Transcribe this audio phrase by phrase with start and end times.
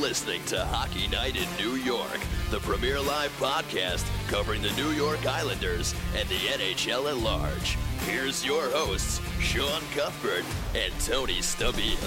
[0.00, 2.18] Listening to Hockey Night in New York,
[2.50, 7.76] the premier live podcast covering the New York Islanders and the NHL at large.
[8.06, 11.98] Here's your hosts, Sean Cuthbert and Tony Stabile.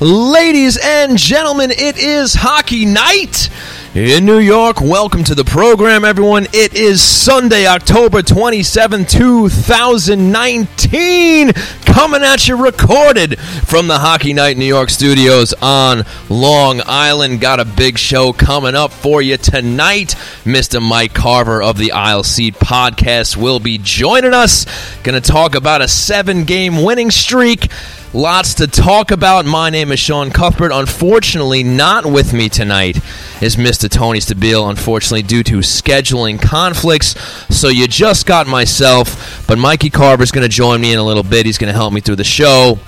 [0.00, 3.50] Ladies and gentlemen, it is hockey night
[3.94, 4.80] in New York.
[4.80, 6.46] Welcome to the program, everyone.
[6.54, 11.52] It is Sunday, October 27, 2019.
[11.98, 17.40] Coming at you recorded from the Hockey Night New York studios on Long Island.
[17.40, 20.14] Got a big show coming up for you tonight.
[20.44, 20.80] Mr.
[20.80, 24.64] Mike Carver of the Isle Seat podcast will be joining us.
[25.02, 27.66] Going to talk about a seven game winning streak.
[28.14, 29.44] Lots to talk about.
[29.44, 30.72] My name is Sean Cuthbert.
[30.72, 32.96] Unfortunately, not with me tonight
[33.42, 33.86] is Mr.
[33.86, 37.20] Tony Stabile, unfortunately, due to scheduling conflicts.
[37.54, 41.02] So you just got myself, but Mikey Carver is going to join me in a
[41.02, 41.44] little bit.
[41.44, 42.78] He's going to help me through the show.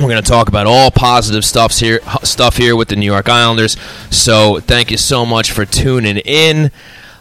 [0.00, 3.28] We're going to talk about all positive stuffs here, stuff here with the New York
[3.28, 3.76] Islanders.
[4.08, 6.70] So thank you so much for tuning in.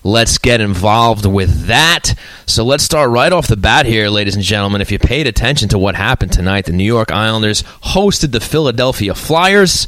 [0.03, 2.13] Let's get involved with that.
[2.45, 4.81] So let's start right off the bat here, ladies and gentlemen.
[4.81, 9.15] If you paid attention to what happened tonight, the New York Islanders hosted the Philadelphia
[9.15, 9.87] Flyers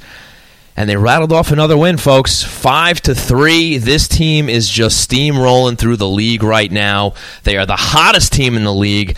[0.78, 2.44] and they rattled off another win, folks.
[2.44, 3.78] Five to three.
[3.78, 7.14] This team is just steamrolling through the league right now.
[7.44, 9.18] They are the hottest team in the league.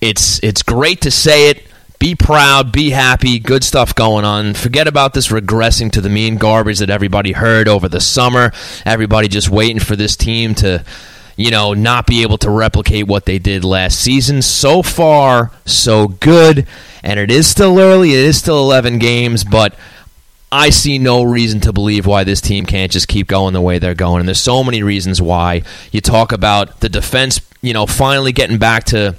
[0.00, 1.69] It's it's great to say it.
[2.00, 4.54] Be proud, be happy, good stuff going on.
[4.54, 8.52] Forget about this regressing to the mean garbage that everybody heard over the summer.
[8.86, 10.82] Everybody just waiting for this team to,
[11.36, 14.40] you know, not be able to replicate what they did last season.
[14.40, 16.66] So far, so good.
[17.02, 19.74] And it is still early, it is still 11 games, but
[20.50, 23.78] I see no reason to believe why this team can't just keep going the way
[23.78, 24.20] they're going.
[24.20, 25.64] And there's so many reasons why.
[25.92, 29.16] You talk about the defense, you know, finally getting back to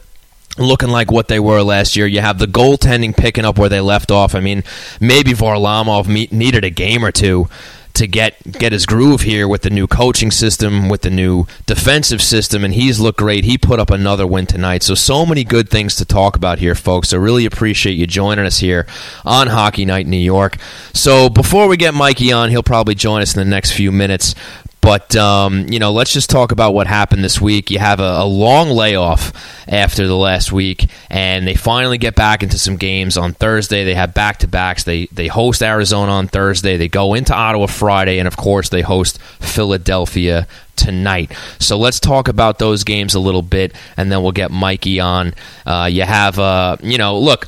[0.57, 2.07] looking like what they were last year.
[2.07, 4.35] You have the goaltending picking up where they left off.
[4.35, 4.63] I mean,
[4.99, 7.47] maybe Varlamov needed a game or two
[7.93, 12.21] to get get his groove here with the new coaching system, with the new defensive
[12.21, 13.43] system, and he's looked great.
[13.43, 14.83] He put up another win tonight.
[14.83, 17.13] So so many good things to talk about here, folks.
[17.13, 18.87] I really appreciate you joining us here
[19.25, 20.57] on Hockey Night in New York.
[20.93, 24.35] So before we get Mikey on, he'll probably join us in the next few minutes.
[24.81, 27.69] But um, you know, let's just talk about what happened this week.
[27.69, 29.31] You have a, a, long layoff
[29.67, 33.83] after the last week, and they finally get back into some games on Thursday.
[33.83, 34.83] They have back to backs.
[34.83, 36.77] They they host Arizona on Thursday.
[36.77, 41.31] They go into Ottawa Friday, and of course, they host Philadelphia tonight.
[41.59, 45.35] So let's talk about those games a little bit, and then we'll get Mikey on.
[45.63, 47.47] Uh, you have, uh, you know, look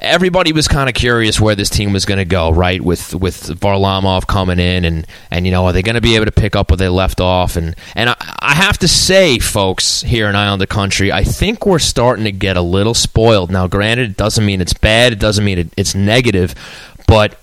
[0.00, 2.80] everybody was kind of curious where this team was going to go, right?
[2.80, 6.26] With with Varlamov coming in, and and you know, are they going to be able
[6.26, 7.56] to pick up where they left off?
[7.56, 11.78] And and I, I have to say, folks, here in Islander Country, I think we're
[11.78, 13.50] starting to get a little spoiled.
[13.50, 15.12] Now, granted, it doesn't mean it's bad.
[15.12, 16.54] It doesn't mean it, it's negative,
[17.06, 17.38] but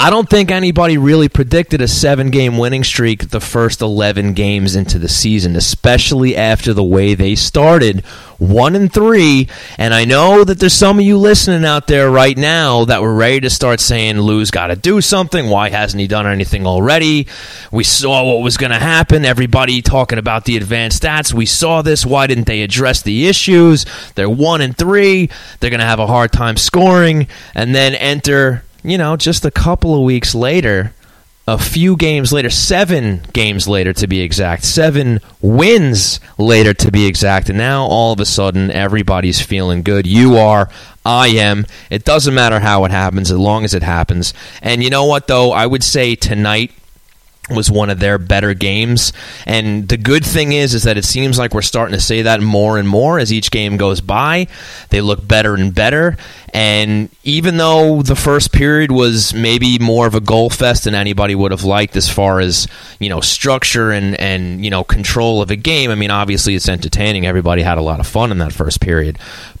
[0.00, 4.76] I don't think anybody really predicted a seven game winning streak the first 11 games
[4.76, 8.04] into the season, especially after the way they started
[8.38, 9.48] one and three.
[9.76, 13.12] And I know that there's some of you listening out there right now that were
[13.12, 15.48] ready to start saying Lou's got to do something.
[15.48, 17.26] Why hasn't he done anything already?
[17.72, 19.24] We saw what was going to happen.
[19.24, 21.34] Everybody talking about the advanced stats.
[21.34, 22.06] We saw this.
[22.06, 23.84] Why didn't they address the issues?
[24.14, 25.28] They're one and three.
[25.58, 27.26] They're going to have a hard time scoring.
[27.56, 30.92] And then enter you know, just a couple of weeks later,
[31.46, 37.06] a few games later, seven games later to be exact, seven wins later to be
[37.06, 40.06] exact, and now all of a sudden everybody's feeling good.
[40.06, 40.68] You are,
[41.06, 41.64] I am.
[41.90, 44.34] It doesn't matter how it happens as long as it happens.
[44.60, 45.52] And you know what, though?
[45.52, 46.70] I would say tonight
[47.50, 49.12] was one of their better games.
[49.46, 52.40] And the good thing is is that it seems like we're starting to say that
[52.40, 54.46] more and more as each game goes by.
[54.90, 56.16] They look better and better.
[56.54, 61.34] And even though the first period was maybe more of a goal fest than anybody
[61.34, 62.66] would have liked as far as
[62.98, 66.68] you know structure and and you know control of a game i mean obviously it's
[66.68, 67.26] entertaining.
[67.26, 69.18] Everybody had a lot of fun in that first period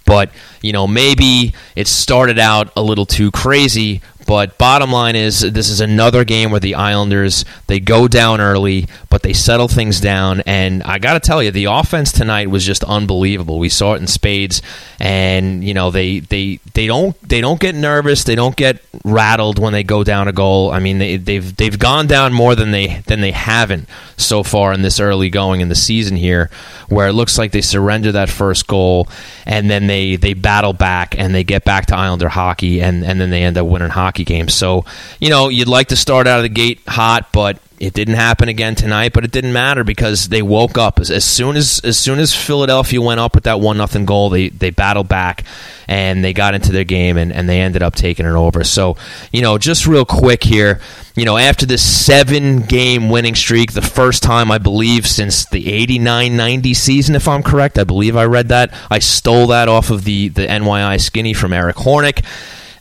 [0.08, 0.30] but
[0.62, 5.70] you know maybe it started out a little too crazy but bottom line is, this
[5.70, 10.42] is another game where the Islanders they go down early, but they settle things down.
[10.42, 13.58] And I got to tell you, the offense tonight was just unbelievable.
[13.58, 14.60] We saw it in spades,
[15.00, 19.58] and you know they they they don't they don't get nervous, they don't get rattled
[19.58, 20.72] when they go down a goal.
[20.72, 23.88] I mean, they, they've they've gone down more than they than they haven't
[24.18, 26.50] so far in this early going in the season here,
[26.90, 29.08] where it looks like they surrender that first goal,
[29.46, 33.04] and then they they they battle back and they get back to Islander hockey, and
[33.04, 34.54] and then they end up winning hockey games.
[34.54, 34.84] So,
[35.20, 38.48] you know, you'd like to start out of the gate hot, but it didn't happen
[38.48, 41.98] again tonight, but it didn't matter because they woke up as, as soon as as
[41.98, 44.30] soon as Philadelphia went up with that one nothing goal.
[44.30, 45.44] They they battled back
[45.88, 48.62] and they got into their game and, and they ended up taking it over.
[48.64, 48.96] So
[49.32, 50.80] you know, just real quick here,
[51.18, 55.64] you know, after this seven game winning streak, the first time I believe since the
[55.64, 58.72] 89-90 season, if I'm correct, I believe I read that.
[58.90, 62.24] I stole that off of the the NYI skinny from Eric Hornick.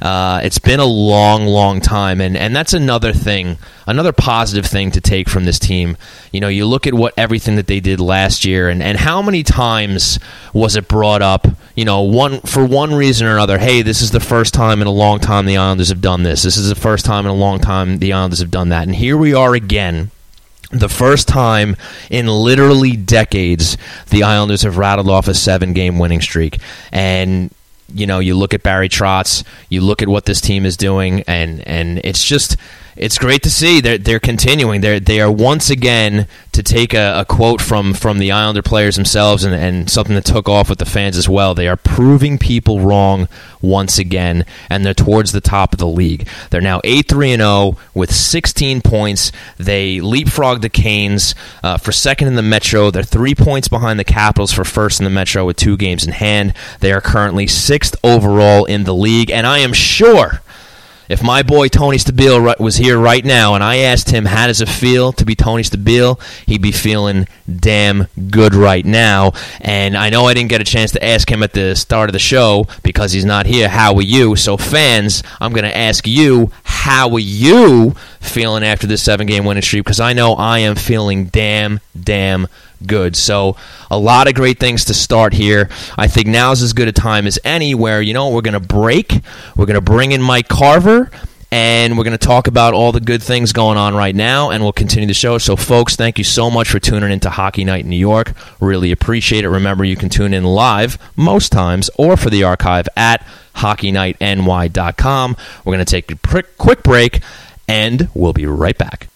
[0.02, 3.58] Uh, it's been a long, long time, and, and that's another thing,
[3.88, 5.98] another positive thing to take from this team.
[6.32, 9.22] You know, you look at what everything that they did last year, and, and how
[9.22, 10.20] many times
[10.54, 11.48] was it brought up?
[11.76, 13.58] You know, one for one reason or another.
[13.58, 16.44] Hey, this is the first time in a long time the Islanders have done this.
[16.44, 18.96] This is the first time in a long time the Islanders have done that, and
[18.96, 20.12] here we are again
[20.72, 21.78] the first time
[22.10, 23.78] in literally decades
[24.10, 26.60] the Islanders have rattled off a seven game winning streak.
[26.92, 27.52] And
[27.94, 31.22] you know, you look at Barry Trotz, you look at what this team is doing,
[31.28, 32.58] and and it's just
[32.98, 34.82] it's great to see they're they're continuing.
[34.82, 38.96] They're they are once again to take a, a, quote from from the Islander players
[38.96, 41.54] themselves and, and something that took off with the fans as well.
[41.54, 43.28] They are proving people wrong
[43.62, 46.28] once again, and they're towards the top of the league.
[46.50, 49.32] They're now eight three and zero oh with sixteen points.
[49.58, 52.90] They leapfrog the Canes uh, for second in the Metro.
[52.90, 56.14] They're three points behind the Capitals for first in the Metro with two games in
[56.14, 56.54] hand.
[56.80, 60.42] They are currently sixth overall in the league, and I am sure
[61.10, 64.62] if my boy Tony Stabile was here right now and I asked him how does
[64.62, 69.34] it feel to be Tony Stabile, he'd be feeling damn good right now.
[69.62, 72.14] And I know I didn't get a chance to ask him at the start of
[72.14, 73.70] the show because he's not here.
[73.70, 74.36] How are you?
[74.36, 79.46] So fans, I'm going to ask you, how are you feeling after this seven game
[79.46, 79.86] winning streak?
[79.86, 82.48] Because I know I am feeling damn, damn
[82.86, 83.16] good.
[83.16, 83.58] So
[83.90, 85.70] a lot of great things to start here.
[85.98, 88.60] I think now's as good a time as any where, you know, we're going to
[88.60, 89.22] break.
[89.56, 91.10] We're going to bring in Mike Carver.
[91.50, 94.62] And we're going to talk about all the good things going on right now, and
[94.62, 95.38] we'll continue the show.
[95.38, 98.34] So, folks, thank you so much for tuning into Hockey Night in New York.
[98.60, 99.50] Really appreciate it.
[99.50, 103.26] Remember, you can tune in live most times or for the archive at
[103.56, 105.38] hockeynightny.com.
[105.64, 107.22] We're going to take a quick break,
[107.66, 109.08] and we'll be right back.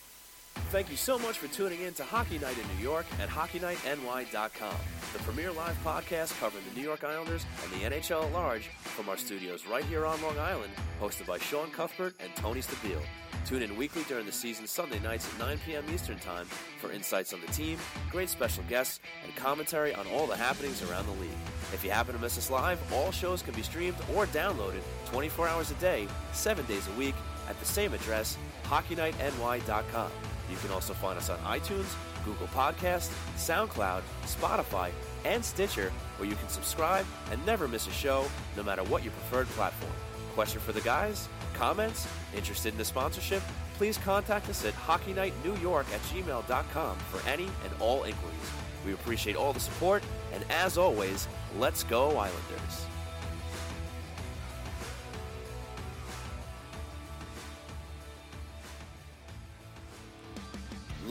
[0.71, 4.75] Thank you so much for tuning in to Hockey Night in New York at HockeyNightNY.com,
[5.11, 9.09] the premier live podcast covering the New York Islanders and the NHL at large from
[9.09, 10.71] our studios right here on Long Island,
[11.01, 13.01] hosted by Sean Cuthbert and Tony Stabile.
[13.45, 15.83] Tune in weekly during the season Sunday nights at 9 p.m.
[15.93, 16.45] Eastern Time
[16.79, 17.77] for insights on the team,
[18.09, 21.31] great special guests, and commentary on all the happenings around the league.
[21.73, 25.49] If you happen to miss us live, all shows can be streamed or downloaded 24
[25.49, 27.15] hours a day, 7 days a week
[27.49, 30.11] at the same address, HockeyNightNY.com.
[30.51, 31.95] You can also find us on iTunes,
[32.25, 34.91] Google Podcast, SoundCloud, Spotify,
[35.23, 38.25] and Stitcher, where you can subscribe and never miss a show,
[38.57, 39.93] no matter what your preferred platform.
[40.33, 41.29] Question for the guys?
[41.53, 42.07] Comments?
[42.35, 43.41] Interested in a sponsorship?
[43.77, 48.51] Please contact us at hockeynightnewyork at gmail.com for any and all inquiries.
[48.85, 50.03] We appreciate all the support,
[50.33, 51.27] and as always,
[51.57, 52.80] let's go Islanders.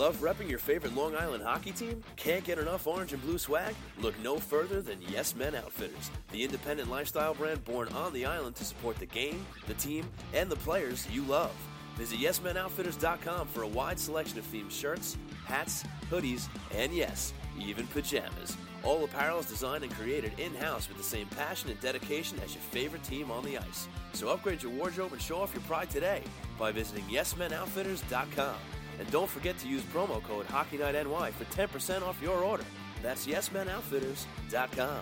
[0.00, 2.02] Love repping your favorite Long Island hockey team?
[2.16, 3.74] Can't get enough orange and blue swag?
[3.98, 8.56] Look no further than Yes Men Outfitters, the independent lifestyle brand born on the island
[8.56, 11.52] to support the game, the team, and the players you love.
[11.96, 18.56] Visit YesMenOutfitters.com for a wide selection of themed shirts, hats, hoodies, and yes, even pajamas.
[18.82, 22.54] All apparel is designed and created in house with the same passion and dedication as
[22.54, 23.86] your favorite team on the ice.
[24.14, 26.22] So upgrade your wardrobe and show off your pride today
[26.58, 28.56] by visiting YesMenOutfitters.com.
[29.00, 32.64] And don't forget to use promo code HockeyNightNY for 10% off your order.
[33.02, 35.00] That's YesMenOutfitters.com.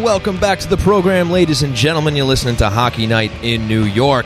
[0.00, 2.16] Welcome back to the program, ladies and gentlemen.
[2.16, 4.24] You're listening to Hockey Night in New York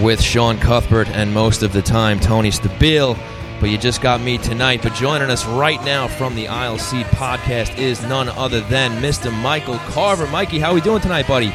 [0.00, 3.18] with Sean Cuthbert and most of the time Tony Stabile.
[3.58, 4.80] But you just got me tonight.
[4.80, 9.36] But joining us right now from the Isle Seat podcast is none other than Mr.
[9.42, 10.28] Michael Carver.
[10.28, 11.52] Mikey, how are we doing tonight, buddy?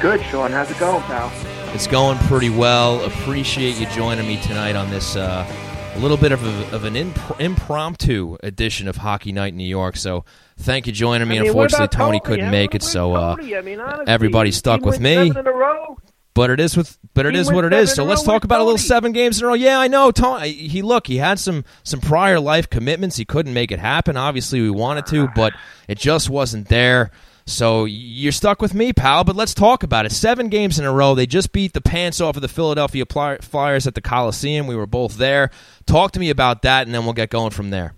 [0.00, 0.50] Good, Sean.
[0.50, 1.30] How's it going, pal?
[1.74, 3.04] It's going pretty well.
[3.04, 5.44] Appreciate you joining me tonight on this uh,
[5.94, 9.64] a little bit of, a, of an imp- impromptu edition of Hockey Night in New
[9.64, 9.96] York.
[9.96, 10.24] So
[10.58, 11.36] thank you joining me.
[11.36, 14.82] I mean, Unfortunately, Tony, couldn't yeah, make it, so uh, I mean, honestly, everybody stuck
[14.82, 15.14] with me.
[15.28, 15.98] Seven in a row.
[16.34, 17.94] But it is with, but it He is what it is.
[17.94, 19.54] So let's talk about a little seven games in a row.
[19.54, 20.10] Yeah, I know.
[20.10, 23.16] Tony, he look, he had some some prior life commitments.
[23.16, 24.16] He couldn't make it happen.
[24.16, 25.52] Obviously, we wanted to, but
[25.86, 27.12] it just wasn't there.
[27.46, 29.24] So you're stuck with me, pal.
[29.24, 30.12] But let's talk about it.
[30.12, 31.14] Seven games in a row.
[31.14, 34.66] They just beat the pants off of the Philadelphia Flyers at the Coliseum.
[34.66, 35.50] We were both there.
[35.86, 37.94] Talk to me about that, and then we'll get going from there.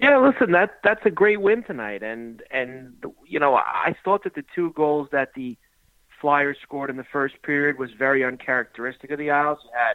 [0.00, 2.94] Yeah, listen, that that's a great win tonight, and and
[3.26, 5.58] you know I thought that the two goals that the
[6.20, 9.58] Flyers scored in the first period was very uncharacteristic of the Isles.
[9.64, 9.94] You had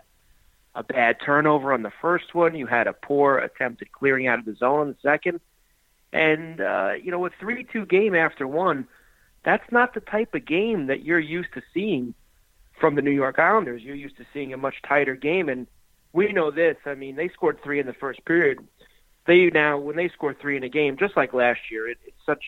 [0.75, 2.55] a bad turnover on the first one.
[2.55, 5.39] You had a poor attempt at clearing out of the zone on the second,
[6.15, 8.87] and uh, you know a three-two game after one,
[9.43, 12.13] that's not the type of game that you're used to seeing
[12.79, 13.81] from the New York Islanders.
[13.81, 15.67] You're used to seeing a much tighter game, and
[16.13, 16.77] we know this.
[16.85, 18.59] I mean, they scored three in the first period
[19.25, 22.17] they now when they score three in a game, just like last year, it, it's
[22.25, 22.43] such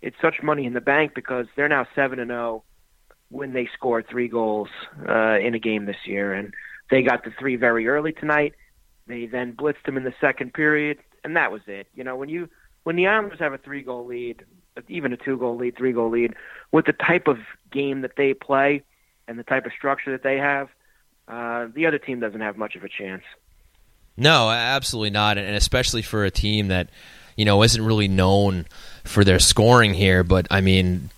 [0.00, 2.64] it's such money in the bank because they're now seven and zero
[3.30, 4.68] when they score three goals
[5.08, 6.52] uh, in a game this year, and
[6.90, 8.54] they got the three very early tonight.
[9.06, 11.86] They then blitzed them in the second period, and that was it.
[11.94, 12.48] You know, when you
[12.84, 14.44] when the Islanders have a three goal lead,
[14.88, 16.34] even a two goal lead, three goal lead,
[16.70, 17.38] with the type of
[17.70, 18.82] game that they play
[19.28, 20.68] and the type of structure that they have,
[21.28, 23.22] uh, the other team doesn't have much of a chance.
[24.16, 26.90] No, absolutely not, and especially for a team that
[27.36, 28.66] you know isn't really known
[29.04, 30.22] for their scoring here.
[30.22, 31.10] But I mean,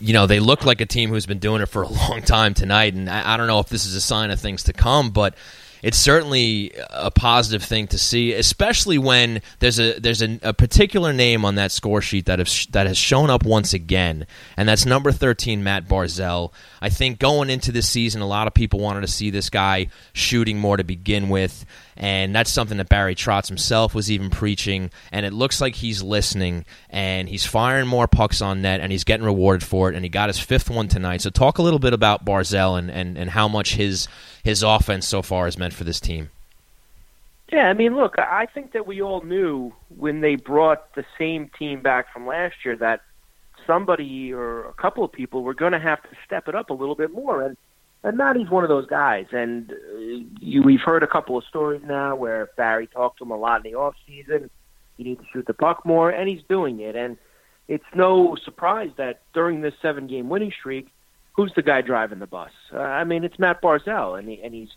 [0.00, 2.54] you know, they look like a team who's been doing it for a long time
[2.54, 5.10] tonight, and I, I don't know if this is a sign of things to come,
[5.10, 5.34] but.
[5.82, 11.12] It's certainly a positive thing to see, especially when there's a there's a, a particular
[11.12, 14.86] name on that score sheet that has that has shown up once again, and that's
[14.86, 16.52] number thirteen, Matt Barzal.
[16.80, 19.88] I think going into this season, a lot of people wanted to see this guy
[20.12, 21.64] shooting more to begin with,
[21.96, 24.90] and that's something that Barry Trotz himself was even preaching.
[25.12, 29.04] And it looks like he's listening, and he's firing more pucks on net, and he's
[29.04, 29.96] getting rewarded for it.
[29.96, 31.22] And he got his fifth one tonight.
[31.22, 34.08] So talk a little bit about Barzal and, and, and how much his
[34.48, 36.30] his offense so far has meant for this team.
[37.52, 41.50] Yeah, I mean, look, I think that we all knew when they brought the same
[41.58, 43.02] team back from last year that
[43.66, 46.74] somebody or a couple of people were going to have to step it up a
[46.74, 47.56] little bit more, and
[48.04, 49.26] and Matty's one of those guys.
[49.32, 49.74] And uh,
[50.40, 53.64] you, we've heard a couple of stories now where Barry talked to him a lot
[53.64, 54.48] in the off season.
[54.96, 56.96] You need to shoot the puck more, and he's doing it.
[56.96, 57.18] And
[57.66, 60.88] it's no surprise that during this seven game winning streak,
[61.38, 62.50] who's the guy driving the bus?
[62.74, 64.70] Uh, I mean, it's Matt Barzal, and he, and he's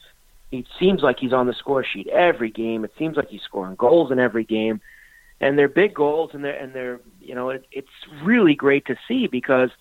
[0.51, 2.85] it seems like he's on the score sheet every game.
[2.85, 4.79] It seems like he's scoring goals in every game,
[5.39, 7.89] and they're big goals, and they're and they're you know it, it's
[8.23, 9.71] really great to see because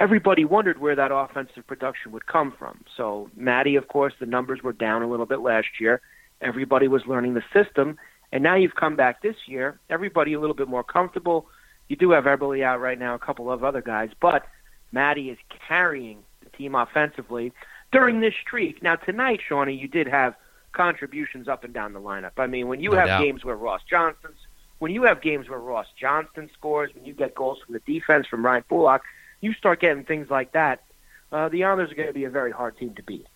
[0.00, 2.80] everybody wondered where that offensive production would come from.
[2.96, 6.00] So Matty, of course, the numbers were down a little bit last year.
[6.40, 7.96] Everybody was learning the system,
[8.32, 9.78] and now you've come back this year.
[9.88, 11.46] Everybody a little bit more comfortable.
[11.88, 14.46] You do have Eberle out right now, a couple of other guys, but
[14.92, 17.52] Matty is carrying the team offensively
[17.90, 18.82] during this streak.
[18.82, 20.34] Now tonight, Shawnee, you did have
[20.72, 22.32] contributions up and down the lineup.
[22.38, 23.22] I mean, when you No have doubt.
[23.22, 24.38] games where Ross Johnston's,
[24.78, 28.26] when you have games where Ross Johnston scores, when you get goals from the defense
[28.26, 29.02] from Ryan Pulock,
[29.40, 30.82] you start getting things like that.
[31.30, 33.26] Uh, the Islanders are going to be a very hard team to beat.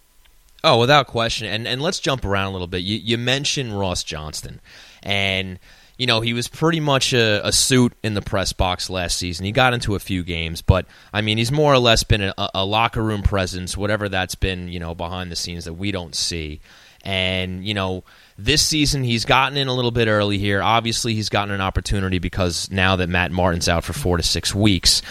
[0.64, 1.46] Oh, without question.
[1.46, 2.78] And and let's jump around a little bit.
[2.82, 4.60] You you mentioned Ross Johnston,
[5.02, 5.58] and
[5.96, 9.46] you know he was pretty much a, a suit in the press box last season.
[9.46, 12.34] He got into a few games, but I mean he's more or less been a,
[12.54, 16.14] a locker room presence, whatever that's been, you know, behind the scenes that we don't
[16.14, 16.60] see.
[17.02, 18.04] And you know
[18.36, 20.62] this season he's gotten in a little bit early here.
[20.62, 24.54] Obviously he's gotten an opportunity because now that Matt Martin's out for four to six
[24.54, 25.02] weeks.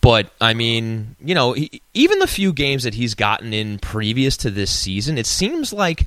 [0.00, 4.36] But I mean, you know, he, even the few games that he's gotten in previous
[4.38, 6.06] to this season, it seems like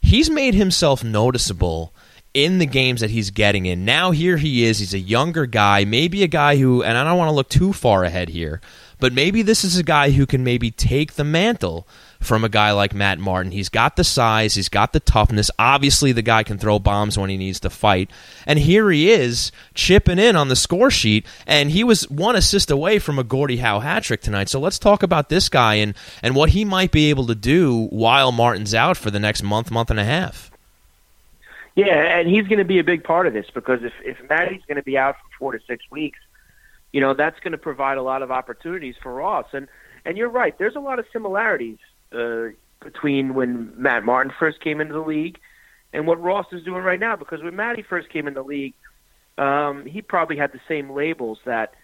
[0.00, 1.92] he's made himself noticeable
[2.34, 3.84] in the games that he's getting in.
[3.84, 7.18] Now here he is, he's a younger guy, maybe a guy who and I don't
[7.18, 8.60] want to look too far ahead here,
[8.98, 11.86] but maybe this is a guy who can maybe take the mantle
[12.20, 13.50] from a guy like Matt Martin.
[13.50, 15.50] He's got the size, he's got the toughness.
[15.58, 18.10] Obviously, the guy can throw bombs when he needs to fight.
[18.46, 22.70] And here he is chipping in on the score sheet, and he was one assist
[22.70, 24.48] away from a Gordie Howe hat trick tonight.
[24.48, 27.86] So let's talk about this guy and, and what he might be able to do
[27.86, 30.51] while Martin's out for the next month, month and a half.
[31.74, 34.62] Yeah, and he's going to be a big part of this because if if Matty's
[34.66, 36.18] going to be out for four to six weeks,
[36.92, 39.46] you know that's going to provide a lot of opportunities for Ross.
[39.52, 39.68] And
[40.04, 41.78] and you're right, there's a lot of similarities
[42.12, 42.48] uh,
[42.80, 45.38] between when Matt Martin first came into the league
[45.92, 47.16] and what Ross is doing right now.
[47.16, 48.74] Because when Matty first came in the league,
[49.38, 51.74] um, he probably had the same labels that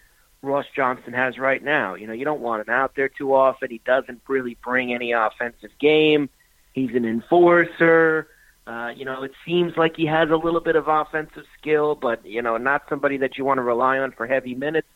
[0.41, 1.95] Ross Johnston has right now.
[1.95, 3.69] You know, you don't want him out there too often.
[3.69, 6.29] He doesn't really bring any offensive game.
[6.73, 8.27] He's an enforcer.
[8.69, 12.23] Uh, you know, it seems like he has a little bit of offensive skill, but
[12.23, 14.87] you know, not somebody that you want to rely on for heavy minutes.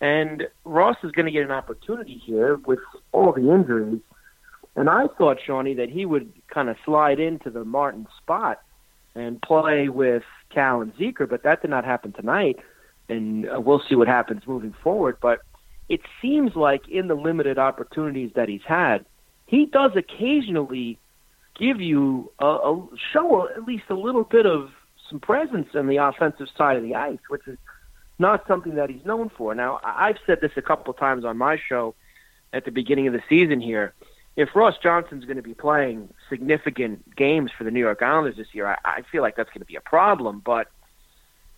[0.00, 2.80] And Ross is going to get an opportunity here with
[3.12, 4.00] all the injuries.
[4.74, 8.60] And I thought, Shawnee, that he would kind of slide into the Martin spot
[9.14, 12.58] and play with Cal and Zeker, but that did not happen tonight.
[13.08, 15.18] And uh, we'll see what happens moving forward.
[15.22, 15.42] But
[15.88, 19.06] it seems like in the limited opportunities that he's had,
[19.46, 20.98] he does occasionally
[21.58, 24.70] give you a, a show at least a little bit of
[25.08, 27.58] some presence on the offensive side of the ice, which is
[28.18, 29.54] not something that he's known for.
[29.54, 31.94] Now, I've said this a couple of times on my show
[32.52, 33.94] at the beginning of the season here.
[34.36, 38.54] If Ross Johnston's going to be playing significant games for the New York Islanders this
[38.54, 40.40] year, I, I feel like that's going to be a problem.
[40.42, 40.68] But,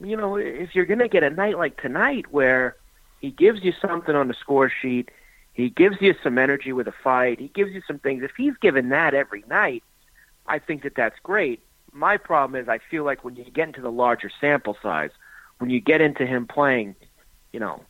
[0.00, 2.76] you know, if you're going to get a night like tonight where
[3.20, 5.10] he gives you something on the score sheet,
[5.54, 8.22] he gives you some energy with a fight, he gives you some things.
[8.22, 9.84] If he's given that every night,
[10.46, 11.60] I think that that's great.
[11.92, 15.10] My problem is I feel like when you get into the larger sample size,
[15.58, 16.96] when you get into him playing,
[17.52, 17.82] you know,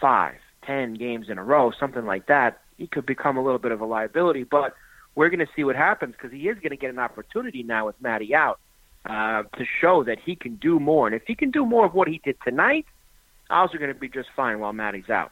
[0.00, 3.70] five, ten games in a row, something like that, he could become a little bit
[3.70, 4.42] of a liability.
[4.42, 4.74] But
[5.14, 7.86] we're going to see what happens because he is going to get an opportunity now
[7.86, 8.58] with Matty out
[9.06, 11.06] uh, to show that he can do more.
[11.06, 12.86] And if he can do more of what he did tonight,
[13.50, 15.30] Isles are going to be just fine while Matty's out.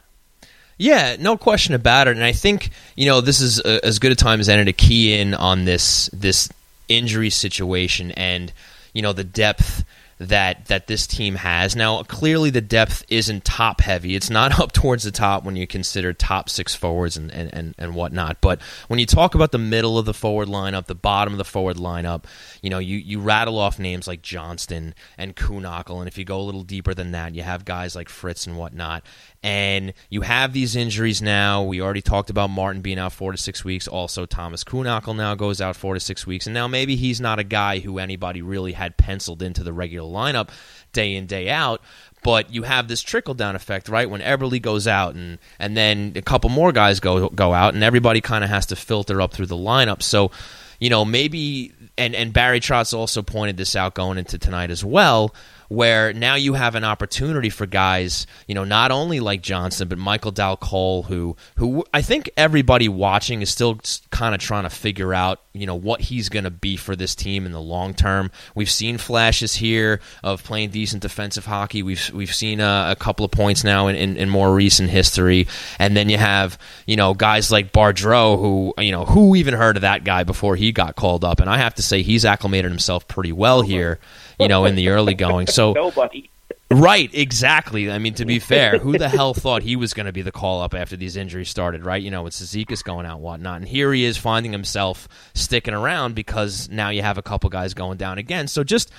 [0.83, 2.17] Yeah, no question about it.
[2.17, 4.73] And I think you know this is a, as good a time as any to
[4.73, 6.49] key in on this this
[6.89, 8.51] injury situation and
[8.91, 9.85] you know the depth
[10.19, 11.75] that that this team has.
[11.75, 14.15] Now, clearly the depth isn't top heavy.
[14.15, 17.75] It's not up towards the top when you consider top six forwards and, and, and,
[17.77, 18.41] and whatnot.
[18.41, 21.45] But when you talk about the middle of the forward lineup, the bottom of the
[21.45, 22.25] forward lineup,
[22.61, 26.39] you know, you, you rattle off names like Johnston and Kühnhackl, and if you go
[26.39, 29.03] a little deeper than that, you have guys like Fritz and whatnot.
[29.43, 31.63] And you have these injuries now.
[31.63, 33.89] We already talked about Martin being out four to six weeks.
[33.89, 36.47] Also, Thomas Kühnhackl now goes out four to six weeks.
[36.47, 40.09] And now maybe he's not a guy who anybody really had penciled into the regular
[40.09, 40.49] lineup
[40.93, 41.81] day in, day out.
[42.23, 44.09] But you have this trickle down effect, right?
[44.09, 47.83] When Eberle goes out and, and then a couple more guys go go out, and
[47.83, 50.01] everybody kind of has to filter up through the lineup.
[50.01, 50.31] So,
[50.79, 54.85] you know, maybe and, and Barry Trotz also pointed this out going into tonight as
[54.85, 55.35] well
[55.73, 59.97] where now you have an opportunity for guys, you know, not only like Johnston but
[59.97, 63.79] Michael Dal Colle, who who I think everybody watching is still
[64.13, 67.15] kind of trying to figure out, you know, what he's going to be for this
[67.15, 68.29] team in the long term.
[68.53, 71.81] We've seen flashes here of playing decent defensive hockey.
[71.81, 75.47] We've we've seen a, a couple of points now in, in, in, more recent history,
[75.79, 79.77] and then you have you know guys like Bardreau, who you know who even heard
[79.77, 82.69] of that guy before he got called up, and I have to say he's acclimated
[82.69, 83.99] himself pretty well here
[84.39, 85.47] you know, in the early going.
[85.47, 86.29] So nobody.
[86.71, 87.91] Right, exactly.
[87.91, 90.31] I mean, to be fair, who the hell thought he was going to be the
[90.31, 92.01] call up after these injuries started, right?
[92.01, 93.57] You know, with Cizikas going out and whatnot.
[93.57, 97.73] And here he is finding himself sticking around because now you have a couple guys
[97.73, 98.47] going down again.
[98.47, 98.91] So just,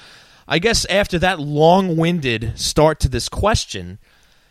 [0.46, 3.98] I guess, after that long winded start to this question,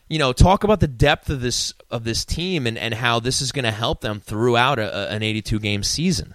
[0.10, 3.42] you know, talk about the depth of this of this team and, and how this
[3.42, 6.34] is going to help them throughout a, an 82 game season.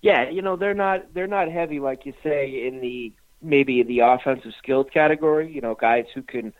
[0.00, 3.14] Yeah, you know they're not they're not heavy like you say in the
[3.44, 5.52] maybe the offensive skills category.
[5.52, 6.52] You know, guys who can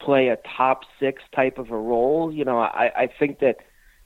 [0.00, 2.32] play a top six type of a role.
[2.32, 3.56] You know, I I think that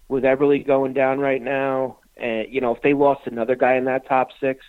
[0.09, 3.77] with Eberle going down right now, and uh, you know if they lost another guy
[3.77, 4.65] in that top six,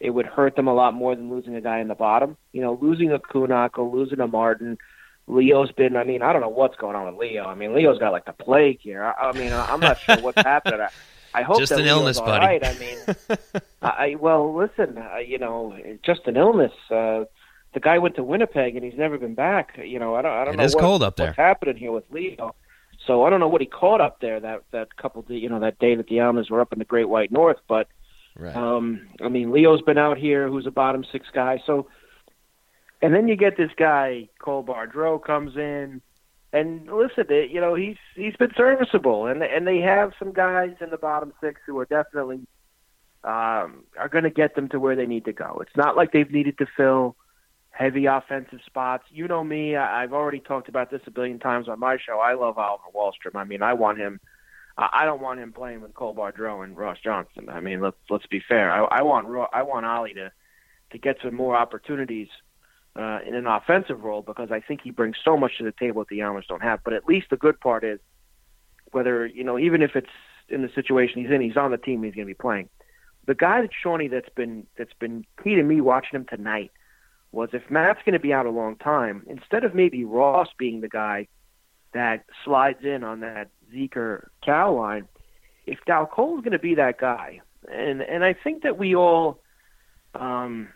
[0.00, 2.36] it would hurt them a lot more than losing a guy in the bottom.
[2.52, 4.78] You know, losing a Kühnhackl, losing a Martin.
[5.28, 5.96] Leo's been.
[5.96, 7.44] I mean, I don't know what's going on with Leo.
[7.44, 9.02] I mean, Leo's got like the plague here.
[9.02, 10.80] I, I mean, I'm not sure what's happening.
[10.80, 10.90] I
[11.42, 12.46] hope just that an illness, all buddy.
[12.46, 12.64] Right.
[12.64, 13.38] I mean,
[13.82, 16.72] I well, listen, uh, you know, just an illness.
[16.90, 17.24] Uh,
[17.74, 19.78] the guy went to Winnipeg and he's never been back.
[19.82, 21.26] You know, I don't, I don't it know is what, cold up there.
[21.26, 22.54] what's happening here with Leo.
[23.06, 25.60] So I don't know what he caught up there that that couple, of, you know,
[25.60, 27.58] that day that the Islanders were up in the Great White North.
[27.68, 27.88] But
[28.36, 28.56] right.
[28.56, 31.62] um, I mean, Leo's been out here, who's a bottom six guy.
[31.66, 31.88] So,
[33.02, 36.00] and then you get this guy Cole Bardreau comes in
[36.52, 40.74] and listen, it, you know he's he's been serviceable, and and they have some guys
[40.80, 42.46] in the bottom six who are definitely
[43.24, 45.58] um, are going to get them to where they need to go.
[45.60, 47.16] It's not like they've needed to fill
[47.70, 49.04] heavy offensive spots.
[49.10, 52.18] You know me; I, I've already talked about this a billion times on my show.
[52.20, 53.34] I love Oliver Wahlstrom.
[53.34, 54.20] I mean, I want him.
[54.78, 57.48] I don't want him playing with Cole Bardreau and Ross Johnston.
[57.48, 58.70] I mean, let's let's be fair.
[58.70, 60.30] I, I want I want Ollie to
[60.92, 62.28] to get some more opportunities
[62.96, 66.02] uh, in an offensive role because I think he brings so much to the table
[66.02, 66.80] that the Islanders don't have.
[66.82, 68.00] But at least the good part is
[68.92, 70.10] whether you know even if it's
[70.48, 72.68] in the situation he's in, he's on the team, he's going to be playing.
[73.26, 76.70] The guy that Shawnee that's been that's been key to me watching him tonight
[77.32, 80.80] was if Matt's going to be out a long time, instead of maybe Ross being
[80.80, 81.28] the guy
[81.92, 85.06] that slides in on that Zeker Cal line,
[85.66, 89.40] if Dal Colle's going to be that guy, and and I think that we all
[90.14, 90.68] um,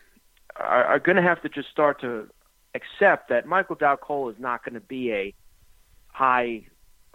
[0.61, 2.29] are, are going to have to just start to
[2.75, 5.35] accept that Michael Dal Colle is not going to be a
[6.09, 6.66] high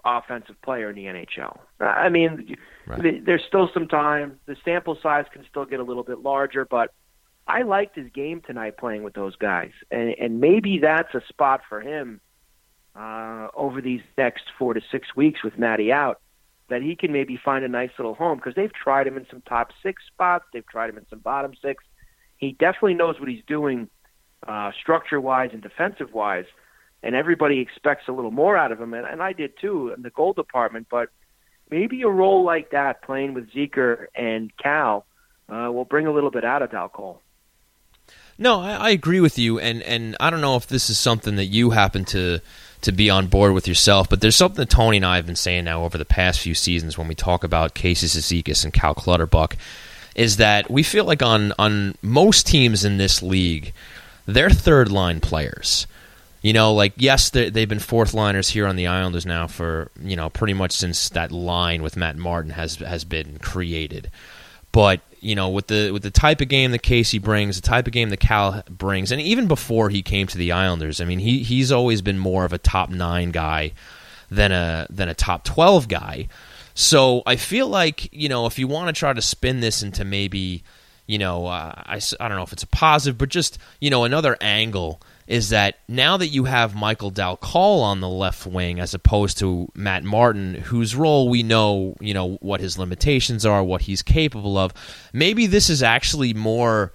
[0.03, 1.57] offensive player in the NHL.
[1.79, 2.55] I mean,
[2.85, 3.25] right.
[3.25, 4.39] there's still some time.
[4.45, 6.93] The sample size can still get a little bit larger, but
[7.47, 11.61] I liked his game tonight playing with those guys, and, and maybe that's a spot
[11.67, 12.21] for him
[12.95, 16.21] uh, over these next four to six weeks with Matty out.
[16.69, 19.41] That he can maybe find a nice little home because they've tried him in some
[19.41, 21.83] top six spots, they've tried him in some bottom six.
[22.37, 23.89] He definitely knows what he's doing,
[24.45, 26.45] uh, structure wise and defensive wise
[27.05, 30.01] and everybody expects a little more out of him, and, and I did too in
[30.01, 30.87] the goal department.
[30.89, 31.09] But
[31.69, 35.05] maybe a role like that, playing with Zeker and Cal,
[35.47, 37.21] uh, will bring a little bit out of Dal Colle.
[38.39, 41.35] No, I, I agree with you, and and I don't know if this is something
[41.35, 42.41] that you happen to
[42.81, 45.35] to be on board with yourself, but there's something that Tony and I have been
[45.35, 48.95] saying now over the past few seasons when we talk about Casey Cizikas and Cal
[48.95, 49.57] Clutterbuck,
[50.15, 53.73] is that we feel like on on most teams in this league,
[54.25, 55.87] they're third line players
[56.45, 60.15] you know, like yes, they've been fourth liners here on the Islanders now for you
[60.15, 64.11] know pretty much since that line with Matt Martin has has been created.
[64.71, 67.87] But you know, with the with the type of game that Casey brings, the type
[67.87, 71.17] of game that Cal brings, and even before he came to the Islanders, I mean,
[71.17, 73.71] he he's always been more of a top nine guy
[74.29, 76.27] than a than a top twelve guy.
[76.75, 80.05] So I feel like you know if you want to try to spin this into
[80.05, 80.63] maybe
[81.07, 84.03] you know uh, I I don't know if it's a positive, but just you know
[84.03, 88.79] another angle is that now that you have Michael Dal Colle on the left wing
[88.79, 93.63] as opposed to Matt Martin, whose role we know, you know, what his limitations are,
[93.63, 94.71] what he's capable of,
[95.13, 96.93] maybe this is actually more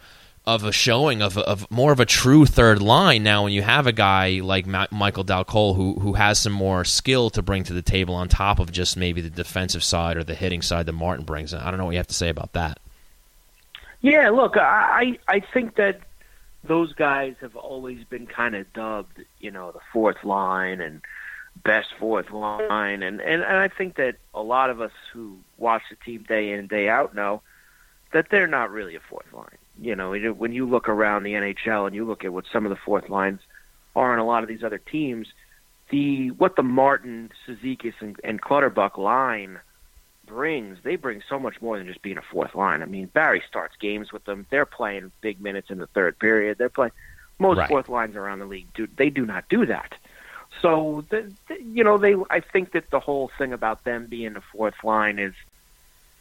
[0.54, 3.86] of a showing of, of more of a true third line now when you have
[3.86, 7.64] a guy like Ma- Michael Dal Colle who who has some more skill to bring
[7.64, 10.86] to the table on top of just maybe the defensive side or the hitting side
[10.86, 11.54] that Martin brings.
[11.54, 12.78] I don't know what you have to say about that.
[14.00, 16.00] Yeah, look, I I think that
[16.64, 21.00] those guys have always been kind of dubbed, you know, the fourth line and
[21.62, 25.82] best fourth line, and and, and I think that a lot of us who watch
[25.90, 27.42] the team day in and day out know
[28.12, 29.58] that they're not really a fourth line.
[29.80, 32.70] You know, when you look around the NHL and you look at what some of
[32.70, 33.40] the fourth lines
[33.96, 35.28] are on a lot of these other teams,
[35.90, 39.58] the what the Martin, Cizikas, and, and Clutterbuck line
[40.26, 42.82] brings, they bring so much more than just being a fourth line.
[42.82, 44.46] I mean, Barry starts games with them.
[44.50, 46.58] They're playing big minutes in the third period.
[46.58, 46.92] They're playing
[47.38, 47.68] most right.
[47.68, 48.68] fourth lines around the league.
[48.74, 49.94] Do they do not do that?
[50.62, 52.14] So, the, the, you know, they.
[52.28, 55.34] I think that the whole thing about them being the fourth line is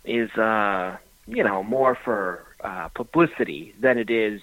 [0.06, 4.42] is uh, you know more for uh, publicity than it is.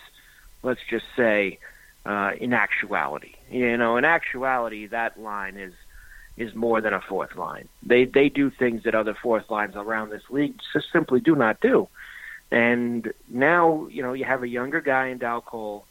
[0.63, 1.59] Let's just say,
[2.05, 5.75] uh, in actuality, you know, in actuality, that line is
[6.37, 7.69] is more than a fourth line.
[7.83, 11.61] They they do things that other fourth lines around this league just simply do not
[11.61, 11.89] do.
[12.51, 15.85] And now, you know, you have a younger guy in Dal Colle,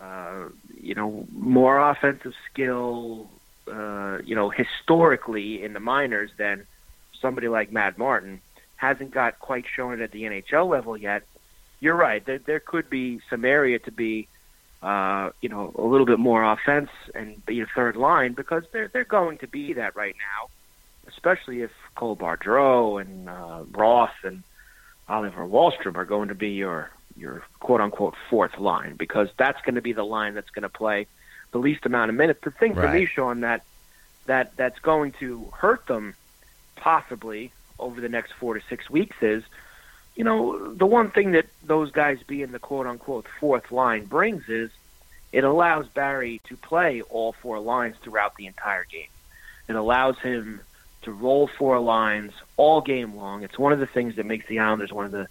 [0.00, 0.46] uh,
[0.80, 3.28] you know, more offensive skill,
[3.70, 6.66] uh, you know, historically in the minors than
[7.20, 8.40] somebody like Matt Martin.
[8.76, 11.24] Hasn't got quite shown it at the NHL level yet.
[11.84, 12.24] You're right.
[12.24, 14.26] There, there could be some area to be
[14.82, 18.88] uh, you know, a little bit more offense and be a third line because they're
[18.88, 20.48] they're going to be that right now,
[21.08, 24.42] especially if Cole Bardreau and uh, Roth and
[25.08, 29.74] Oliver Wahlstrom are going to be your your quote unquote fourth line because that's going
[29.74, 31.06] to be the line that's going to play
[31.52, 32.40] the least amount of minutes.
[32.42, 32.86] The thing right.
[32.86, 33.62] for me, Sean, that
[34.24, 36.14] that that's going to hurt them
[36.76, 39.44] possibly over the next four to six weeks is
[40.16, 44.48] you know, the one thing that those guys being the quote unquote fourth line brings
[44.48, 44.70] is
[45.32, 49.08] it allows Barry to play all four lines throughout the entire game.
[49.68, 50.60] It allows him
[51.02, 53.42] to roll four lines all game long.
[53.42, 55.26] It's one of the things that makes the Islanders one of the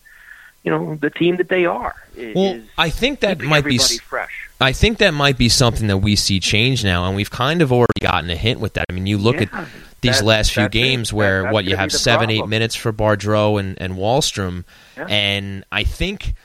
[0.63, 1.95] you know the team that they are.
[2.17, 4.42] Well, I think that might be fresh.
[4.63, 7.71] I think that might be something that we see change now, and we've kind of
[7.71, 8.85] already gotten a hint with that.
[8.89, 9.67] I mean, you look yeah, at
[10.01, 11.15] these last few games it.
[11.15, 12.45] where that, what you have seven, problem.
[12.45, 14.63] eight minutes for Bardreau and and Wahlstrom,
[14.95, 15.05] yeah.
[15.09, 16.35] and I think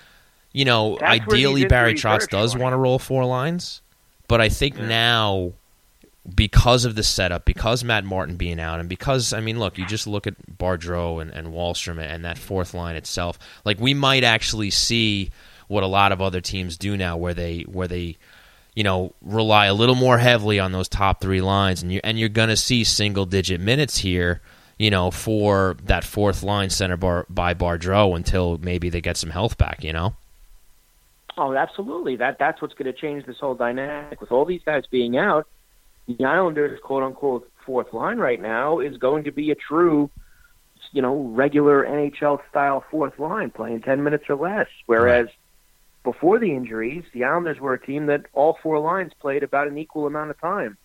[0.52, 3.82] you know that's ideally Barry Trotz does want to roll four lines,
[4.26, 4.86] but I think yeah.
[4.86, 5.52] now
[6.34, 9.86] because of the setup, because Matt Martin being out, and because I mean, look, you
[9.86, 13.38] just look at Bardreau and, and Wahlstrom and that fourth line itself.
[13.64, 15.30] Like we might actually see
[15.68, 18.16] what a lot of other teams do now, where they where they
[18.74, 22.18] you know rely a little more heavily on those top three lines, and you and
[22.18, 24.40] you're going to see single digit minutes here.
[24.78, 29.30] You know, for that fourth line center bar, by Bardreau until maybe they get some
[29.30, 29.82] health back.
[29.82, 30.14] You know.
[31.36, 32.16] Oh, absolutely.
[32.16, 35.48] That that's what's going to change this whole dynamic with all these guys being out
[36.08, 40.10] the Islanders' quote unquote fourth line right now is going to be a true,
[40.92, 44.68] you know, regular NHL style fourth line playing 10 minutes or less.
[44.86, 45.28] Whereas.
[46.04, 49.78] Before the injuries, the Islanders were a team that all four lines played about an
[49.78, 50.76] equal amount of time.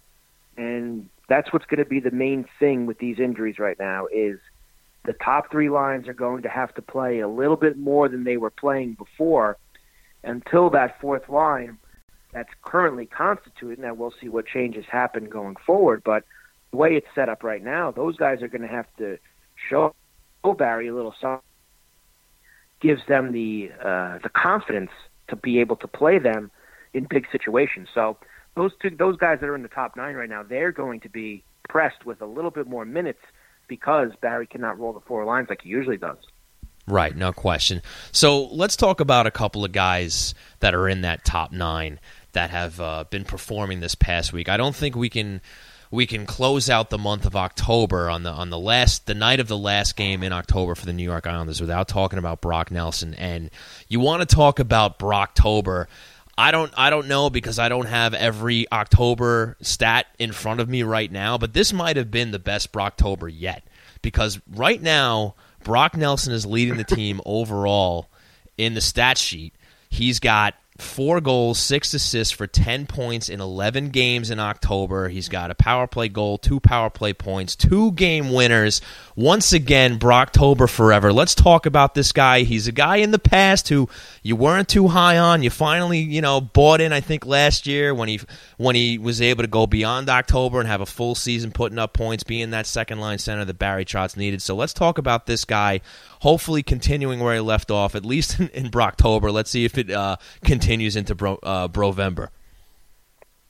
[0.58, 4.40] And that's what's going to be the main thing with these injuries right now is
[5.06, 8.24] the top three lines are going to have to play a little bit more than
[8.24, 9.58] they were playing before
[10.24, 11.78] until that fourth line
[12.34, 13.80] that's currently constituted.
[13.80, 16.24] Now we'll see what changes happen going forward, but
[16.72, 19.18] the way it's set up right now, those guys are going to have to
[19.70, 19.94] show
[20.58, 21.42] Barry a little something,
[22.84, 24.92] gives them the uh, the confidence
[25.30, 26.52] to be able to play them
[26.94, 27.88] in big situations.
[27.96, 28.18] So
[28.56, 31.10] those two, those guys that are in the top nine right now, they're going to
[31.10, 33.22] be pressed with a little bit more minutes
[33.68, 36.18] because Barry cannot roll the four lines like he usually does.
[36.86, 37.82] Right, no question.
[38.12, 42.00] So let's talk about a couple of guys that are in that top nine
[42.34, 44.50] that have uh, been performing this past week.
[44.50, 45.42] I don't think we can
[45.94, 49.40] we can close out the month of October on the on the last the night
[49.40, 52.72] of the last game in October for the New York Islanders without talking about Brock
[52.72, 53.14] Nelson.
[53.14, 53.52] And
[53.88, 55.86] you want to talk about Brocktober.
[56.36, 60.68] I don't I don't know because I don't have every October stat in front of
[60.68, 63.64] me right now, but this might have been the best Brocktober yet
[64.02, 68.10] because right now Brock Nelson is leading the team overall
[68.58, 69.54] in the stat sheet.
[69.92, 75.10] He's got four goals, six assists for 10 points in 11 games in October.
[75.10, 78.82] He's got a power play goal, two power play points, two game winners.
[79.16, 81.14] Once again, Brocktober forever.
[81.14, 82.42] Let's talk about this guy.
[82.42, 83.88] He's a guy in the past who
[84.24, 85.44] you weren't too high on.
[85.44, 88.20] You finally, you know, bought in I think last year when he
[88.58, 91.94] when he was able to go beyond October and have a full season putting up
[91.94, 94.42] points, being that second line center that Barry Trotz needed.
[94.42, 95.82] So let's talk about this guy
[96.24, 99.32] hopefully continuing where he left off, at least in, in Brocktober.
[99.32, 101.68] Let's see if it uh, continues into Bro, uh.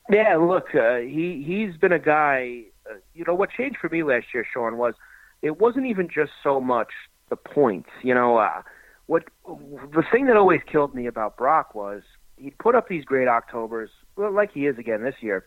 [0.09, 2.63] Yeah, look, uh, he he's been a guy.
[2.89, 4.95] Uh, you know what changed for me last year, Sean, was
[5.41, 6.89] it wasn't even just so much
[7.29, 7.89] the points.
[8.01, 8.63] You know, uh,
[9.05, 12.01] what the thing that always killed me about Brock was
[12.37, 15.45] he'd put up these great Octobers, well, like he is again this year,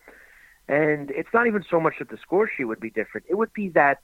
[0.69, 3.27] and it's not even so much that the score sheet would be different.
[3.29, 4.01] It would be that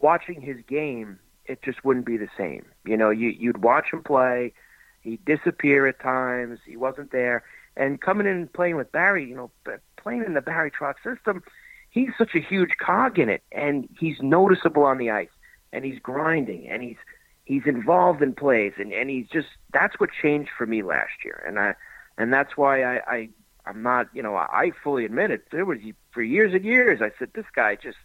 [0.00, 2.64] watching his game it just wouldn't be the same.
[2.84, 4.52] You know, you you'd watch him play,
[5.00, 7.44] he'd disappear at times, he wasn't there,
[7.76, 9.50] and coming in and playing with Barry, you know,
[9.96, 11.42] playing in the Barry Trotz system,
[11.90, 15.28] he's such a huge cog in it, and he's noticeable on the ice,
[15.72, 16.98] and he's grinding, and he's
[17.44, 21.42] he's involved in plays, and and he's just that's what changed for me last year,
[21.46, 21.74] and I
[22.18, 23.00] and that's why I.
[23.06, 23.28] I
[23.64, 25.44] I'm not, you know, I fully admit it.
[25.52, 25.78] There was
[26.10, 27.00] for years and years.
[27.00, 27.98] I said this guy just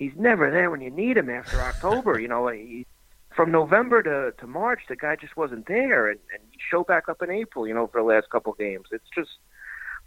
[0.00, 2.18] he's never there when you need him after October.
[2.18, 2.86] You know, he,
[3.36, 7.08] from November to, to March, the guy just wasn't there, and, and he showed back
[7.08, 7.68] up in April.
[7.68, 8.86] You know, for the last couple games.
[8.90, 9.30] It's just,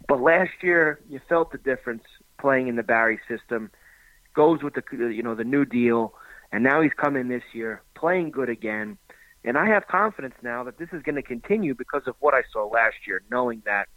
[0.06, 2.02] but last year you felt the difference
[2.38, 3.70] playing in the Barry system.
[4.34, 4.82] Goes with the
[5.14, 6.12] you know the new deal,
[6.52, 8.98] and now he's come in this year playing good again.
[9.46, 12.42] And I have confidence now that this is going to continue because of what I
[12.50, 13.88] saw last year, knowing that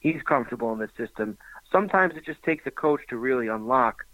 [0.00, 1.38] he's comfortable in the system.
[1.70, 4.04] Sometimes it just takes a coach to really unlock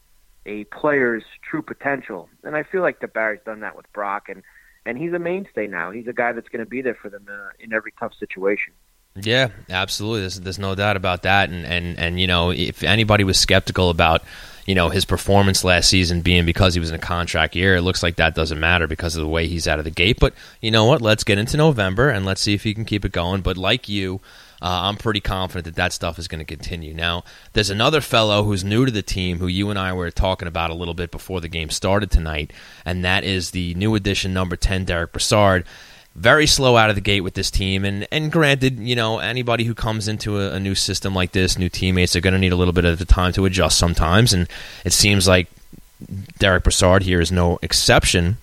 [0.46, 2.28] a player's true potential.
[2.42, 4.42] And I feel like the Barry's done that with Brock, and
[4.87, 5.90] and he's a mainstay now.
[5.90, 8.74] He's a guy that's going to be there for them uh, in every tough situation.
[9.16, 10.22] Yeah, absolutely.
[10.22, 11.48] There's, there's no doubt about that.
[11.48, 14.22] And, and and you know, if anybody was skeptical about
[14.66, 17.83] you know his performance last season being because he was in a contract year, it
[17.83, 20.18] looks like that doesn't matter because of the way he's out of the gate.
[20.20, 21.00] But you know what?
[21.00, 23.42] Let's get into November and let's see if he can keep it going.
[23.42, 24.20] But like you,
[24.64, 26.94] uh, I'm pretty confident that that stuff is going to continue.
[26.94, 27.22] Now,
[27.53, 30.70] there's another fellow who's new to the team who you and I were talking about
[30.70, 32.50] a little bit before the game started tonight,
[32.83, 35.66] and that is the new addition, number 10, Derick Brassard.
[36.14, 39.64] Very slow out of the gate with this team, and, and granted, you know, anybody
[39.64, 42.53] who comes into a, a new system like this, new teammates, are going to need
[42.53, 44.48] a little bit of the time to adjust sometimes, and
[44.83, 45.46] it seems like
[46.38, 48.38] Derick Brassard here is no exception.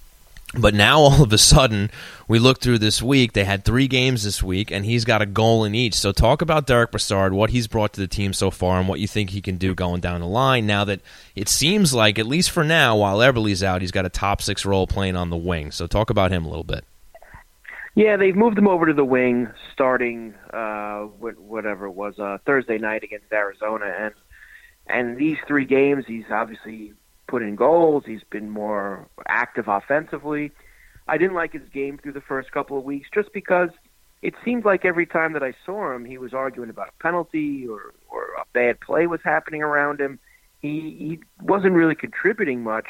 [0.58, 1.90] But now all of a sudden,
[2.28, 3.34] we look through this week.
[3.34, 5.96] They had three games this week, and he's got a goal in each.
[5.96, 9.00] So talk about Derick Brassard, what he's brought to the team so far, and what
[9.00, 10.66] you think he can do going down the line.
[10.66, 11.02] Now that
[11.36, 14.66] it seems like, at least for now, while Eberle's out, he's got a top six
[14.66, 15.72] role playing on the wing.
[15.72, 16.86] So talk about him a little bit.
[17.94, 22.78] Yeah, they've moved him over to the wing starting uh, whatever it was uh, Thursday
[22.78, 24.14] night against Arizona, and
[24.88, 26.94] and these three games, he's obviously
[27.32, 28.04] put in goals.
[28.06, 30.52] He's been more active offensively.
[31.08, 33.70] I didn't like his game through the first couple of weeks just because
[34.22, 37.66] it seemed like every time that I saw him, he was arguing about a penalty
[37.68, 40.20] or or a bad play was happening around him.
[40.62, 42.88] He he wasn't really contributing much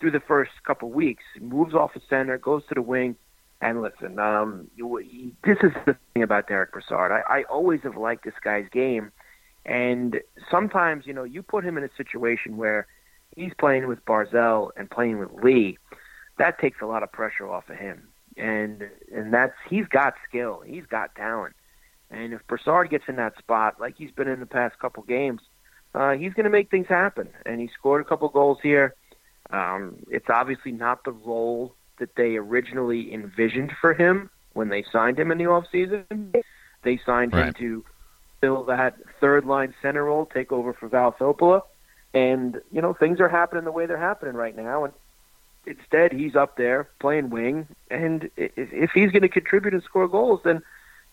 [0.00, 1.24] through the first couple of weeks.
[1.34, 3.16] He moves off the center, goes to the wing,
[3.60, 4.18] and listen.
[4.18, 4.70] Um,
[5.44, 7.10] this is the thing about Derick Brassard.
[7.12, 9.12] I, I always have liked this guy's game,
[9.66, 12.86] and sometimes you know you put him in a situation where
[13.36, 15.78] he's playing with Barzal and playing with Lee,
[16.38, 18.08] that takes a lot of pressure off of him.
[18.36, 21.54] And and that's he's got skill, he's got talent.
[22.10, 25.40] And if Brassard gets in that spot, like he's been in the past couple games,
[25.94, 27.28] uh, he's going to make things happen.
[27.46, 28.94] And he scored a couple goals here.
[29.50, 35.18] Um, it's obviously not the role that they originally envisioned for him when they signed
[35.18, 36.42] him in the offseason.
[36.82, 37.46] They signed Right.
[37.46, 37.84] him to
[38.40, 41.62] fill that third line center role, take over for Val Sopola.
[42.14, 44.84] And, you know, things are happening the way they're happening right now.
[44.84, 44.94] And
[45.66, 47.66] instead, he's up there playing wing.
[47.90, 50.62] And if he's going to contribute and score goals, then,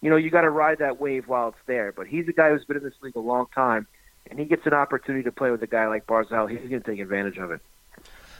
[0.02, 1.92] you know, you got to ride that wave while it's there.
[1.92, 3.88] But he's a guy who's been in this league a long time.
[4.30, 6.50] And he gets an opportunity to play with a guy like Barzal.
[6.50, 7.62] He's going to take advantage of it.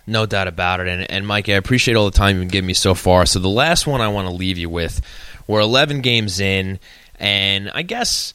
[0.08, 0.88] No doubt about it.
[0.88, 3.26] And, and Mike, I appreciate all the time you've given me so far.
[3.26, 5.02] So the last one I want to leave you with,
[5.48, 6.80] we're 11 games in,
[7.20, 8.34] and I guess,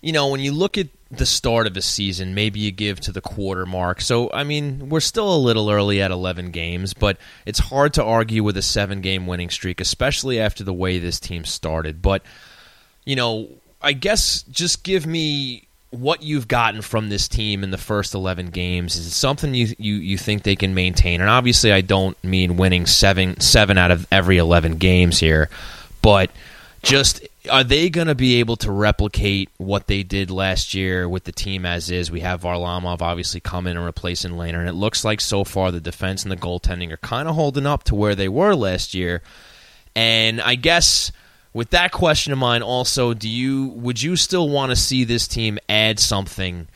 [0.00, 3.12] you know, when you look at the start of a season, maybe you give to
[3.12, 4.00] the quarter mark.
[4.00, 7.16] So, I mean, we're still a little early at 11 games, but
[7.46, 11.18] it's hard to argue with a seven game winning streak, especially after the way this
[11.18, 12.02] team started.
[12.02, 12.22] But,
[13.06, 13.48] you know,
[13.80, 18.48] I guess just give me what you've gotten from this team in the first 11
[18.48, 22.22] games is it something you, you, you think they can maintain and obviously i don't
[22.22, 25.48] mean winning seven seven out of every 11 games here
[26.02, 26.30] but
[26.82, 31.24] just are they going to be able to replicate what they did last year with
[31.24, 32.10] the team as is?
[32.10, 35.80] We have varlamov obviously coming and replacing Lehner, and it looks like so far the
[35.80, 39.22] defense and the goaltending are kind of holding up to where they were last year.
[39.94, 41.12] And I guess
[41.52, 45.26] with that question in mind, also, do you would you still want to see this
[45.26, 46.68] team add something,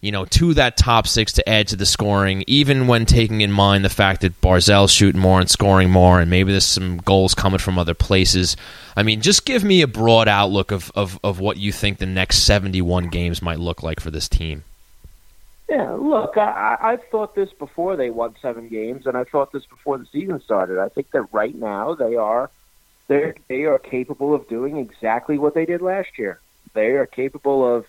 [0.00, 3.50] you know, to that top six to add to the scoring, even when taking in
[3.50, 7.34] mind the fact that Barzal's shooting more and scoring more, and maybe there's some goals
[7.34, 8.56] coming from other places.
[8.96, 12.06] I mean, just give me a broad outlook of, of, of what you think the
[12.06, 14.62] next 71 games might look like for this team.
[15.68, 19.66] Yeah, look, I, I've thought this before they won seven games, and I thought this
[19.66, 20.78] before the season started.
[20.78, 22.50] I think that right now they are
[23.08, 26.40] they they are capable of doing exactly what they did last year.
[26.72, 27.84] They are capable of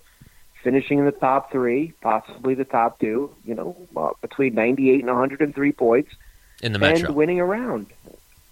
[0.63, 3.33] finishing in the top three, possibly the top two.
[3.45, 6.11] You know, uh, between ninety eight and one hundred and three points,
[6.61, 7.07] In the Metro.
[7.07, 7.87] and winning around.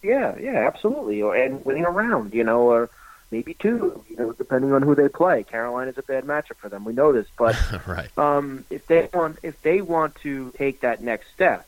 [0.04, 2.34] Yeah, yeah, absolutely, or and winning around.
[2.34, 2.90] You know, or
[3.32, 4.04] maybe two.
[4.10, 5.44] You know, depending on who they play.
[5.44, 6.86] Carolina's a bad matchup for them.
[6.86, 7.56] We know this, but
[7.88, 8.16] right.
[8.18, 11.68] um, if they want if they want to take that next step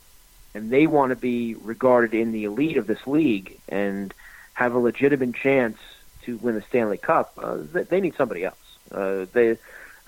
[0.53, 4.13] and they want to be regarded in the elite of this league and
[4.53, 5.77] have a legitimate chance
[6.23, 8.57] to win the Stanley Cup, uh, they, they need somebody else.
[8.91, 9.57] Uh, they,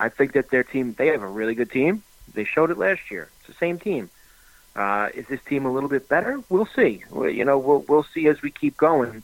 [0.02, 2.02] I think that their team they have a really good team.
[2.34, 3.28] They showed it last year.
[3.38, 4.10] It's the same team.
[4.74, 6.42] Uh, is this team a little bit better?
[6.48, 7.04] We'll see.
[7.08, 9.22] Well, you know, we'll we'll see as we keep going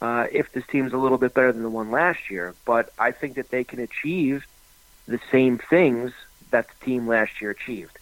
[0.00, 2.54] uh, if this team's a little bit better than the one last year.
[2.64, 4.46] But I think that they can achieve
[5.08, 6.12] the same things
[6.52, 7.98] that the team last year achieved.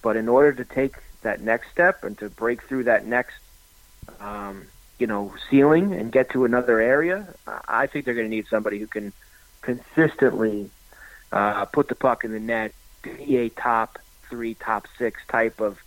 [0.00, 3.34] But in order to take that next step and to break through that next,
[4.20, 4.66] um,
[5.00, 7.26] you know, ceiling and get to another area,
[7.66, 9.12] I think they're going to need somebody who can
[9.60, 10.70] consistently
[11.32, 15.78] uh, put the puck in the net, be a top three, top six type of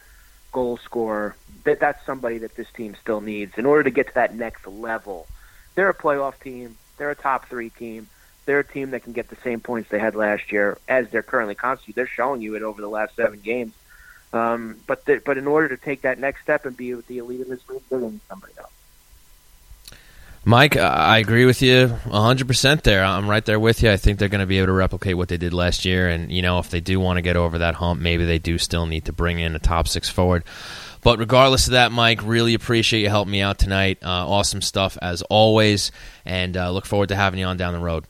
[0.51, 1.35] goal scorer.
[1.63, 4.67] That that's somebody that this team still needs in order to get to that next
[4.67, 5.27] level.
[5.75, 6.77] They're a playoff team.
[6.97, 8.07] They're a top three team.
[8.45, 11.23] They're a team that can get the same points they had last year as they're
[11.23, 11.95] currently constituted.
[11.95, 13.73] They're showing you it over the last seven games.
[14.33, 17.19] Um, but the, but in order to take that next step and be with the
[17.19, 18.71] elite of this league, they're going to need somebody else.
[20.43, 23.03] Mike, I agree with you 100% there.
[23.03, 23.91] I'm right there with you.
[23.91, 26.09] I think they're going to be able to replicate what they did last year.
[26.09, 28.57] And, you know, if they do want to get over that hump, maybe they do
[28.57, 30.43] still need to bring in a top six forward.
[31.03, 33.99] But regardless of that, Mike, really appreciate you helping me out tonight.
[34.01, 35.91] Uh, awesome stuff as always.
[36.25, 38.05] And uh, look forward to having you on down the road.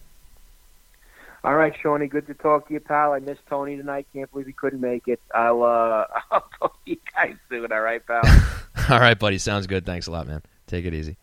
[1.43, 3.13] All right, Shawnee, good to talk to you, pal.
[3.13, 4.05] I missed Tony tonight.
[4.13, 5.19] Can't believe he couldn't make it.
[5.33, 7.71] I'll uh, I'll talk to you guys soon.
[7.71, 8.21] All right, pal.
[8.89, 9.37] All right, buddy.
[9.39, 9.85] Sounds good.
[9.85, 10.43] Thanks a lot, man.
[10.67, 11.17] Take it easy.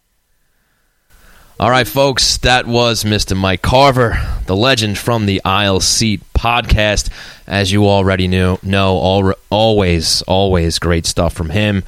[1.61, 3.37] All right, folks, that was Mr.
[3.37, 4.17] Mike Carver,
[4.47, 7.11] the legend from the Isle Seat podcast.
[7.49, 11.83] As you already knew, know, all, always, always great stuff from him.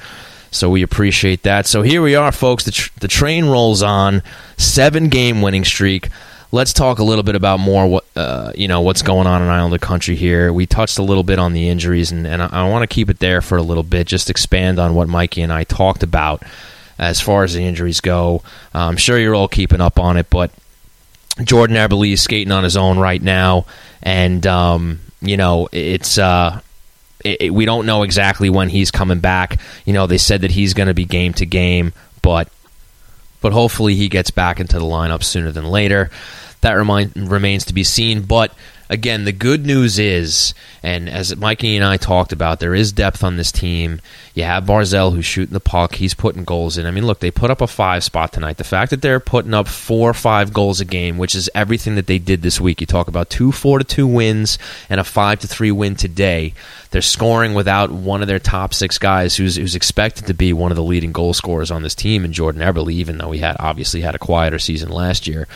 [0.51, 1.67] So we appreciate that.
[1.67, 2.65] So here we are, folks.
[2.65, 4.23] The, tr- the train rolls on,
[4.57, 6.09] seven game winning streak.
[6.51, 9.47] Let's talk a little bit about more what uh, you know what's going on in
[9.47, 10.51] Islander country here.
[10.51, 13.09] We touched a little bit on the injuries, and, and I, I want to keep
[13.09, 14.05] it there for a little bit.
[14.05, 16.43] Just expand on what Mikey and I talked about
[16.97, 18.43] as far as the injuries go.
[18.73, 20.51] Uh, I'm sure you're all keeping up on it, but
[21.43, 23.65] Jordan Eberle is skating on his own right now,
[24.01, 26.17] and um, you know it's.
[26.17, 26.61] Uh,
[27.23, 29.59] it, it, we don't know exactly when he's coming back.
[29.85, 32.49] You know, they said that he's going to be game to game, but
[33.41, 36.09] but hopefully he gets back into the lineup sooner than later.
[36.61, 38.21] That remind, remains to be seen.
[38.21, 38.53] But
[38.91, 43.23] again, the good news is, and as Mikey and I talked about, there is depth
[43.23, 44.01] on this team.
[44.35, 45.95] You have Barzal who's shooting the puck.
[45.95, 46.85] He's putting goals in.
[46.85, 48.57] I mean, look, they put up a five spot tonight.
[48.57, 51.95] The fact that they're putting up four or five goals a game, which is everything
[51.95, 52.81] that they did this week.
[52.81, 56.53] You talk about two four to two wins and a five to three win today.
[56.91, 60.71] They're scoring without one of their top six guys, who's who's expected to be one
[60.71, 63.55] of the leading goal scorers on this team, in Jordan Eberle, even though he had
[63.57, 65.47] obviously had a quieter season last year.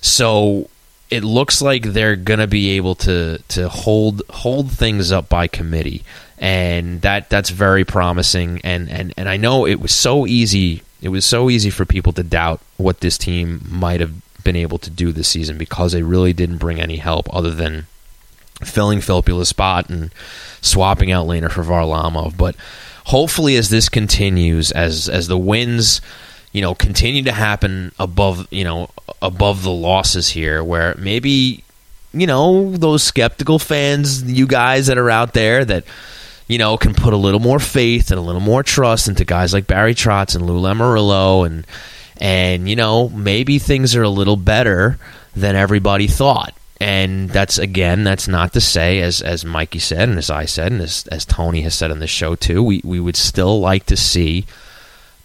[0.00, 0.68] So
[1.12, 6.04] it looks like they're to be able to to hold hold things up by committee,
[6.38, 8.62] and that that's very promising.
[8.64, 10.82] And and and I know it was so easy.
[11.02, 14.78] It was so easy for people to doubt what this team might have been able
[14.78, 17.86] to do this season because they really didn't bring any help other than
[18.64, 20.14] filling Filppula's spot and
[20.62, 22.38] swapping out Lehner for Varlamov.
[22.38, 22.56] But
[23.04, 26.00] hopefully, as this continues, as as the wins
[26.52, 28.90] you know, continue to happen above, you know,
[29.20, 31.64] above the losses here, where maybe,
[32.12, 35.84] you know, those skeptical fans, you guys that are out there that,
[36.46, 39.54] you know, can put a little more faith and a little more trust into guys
[39.54, 41.66] like Barry Trotz and Lou Lamoriello and,
[42.18, 44.98] and, you know, maybe things are a little better
[45.34, 46.54] than everybody thought.
[46.78, 50.72] And that's again, that's not to say, as as Mikey said, and as I said,
[50.72, 53.86] and as, as Tony has said on the show too, we, we would still like
[53.86, 54.46] to see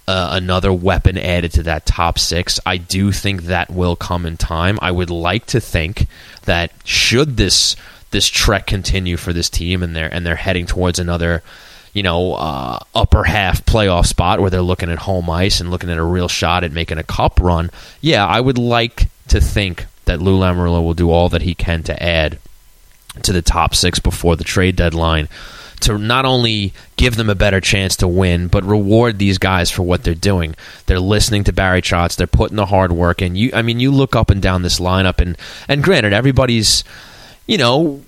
[0.08, 2.60] uh, another weapon added to that top six.
[2.66, 4.80] I do think that will come in time.
[4.82, 6.08] I would like to think
[6.44, 7.76] that should this
[8.12, 11.44] this trek continue for this team and they're and they're heading towards another
[11.92, 15.90] you know uh, upper half playoff spot where they're looking at home ice and looking
[15.90, 17.70] at a real shot at making a cup run.
[18.00, 21.84] Yeah, I would like to think that Lou Lamoriello will do all that he can
[21.84, 22.40] to add
[23.24, 25.28] to the top six before the trade deadline
[25.82, 29.84] to not only give them a better chance to win, but reward these guys for
[29.84, 30.56] what they're doing.
[30.86, 32.16] They're listening to Barry Trotz.
[32.16, 33.36] They're putting the hard work in.
[33.36, 36.84] You, I mean, you look up and down this lineup, and and granted, everybody's,
[37.46, 38.02] you know,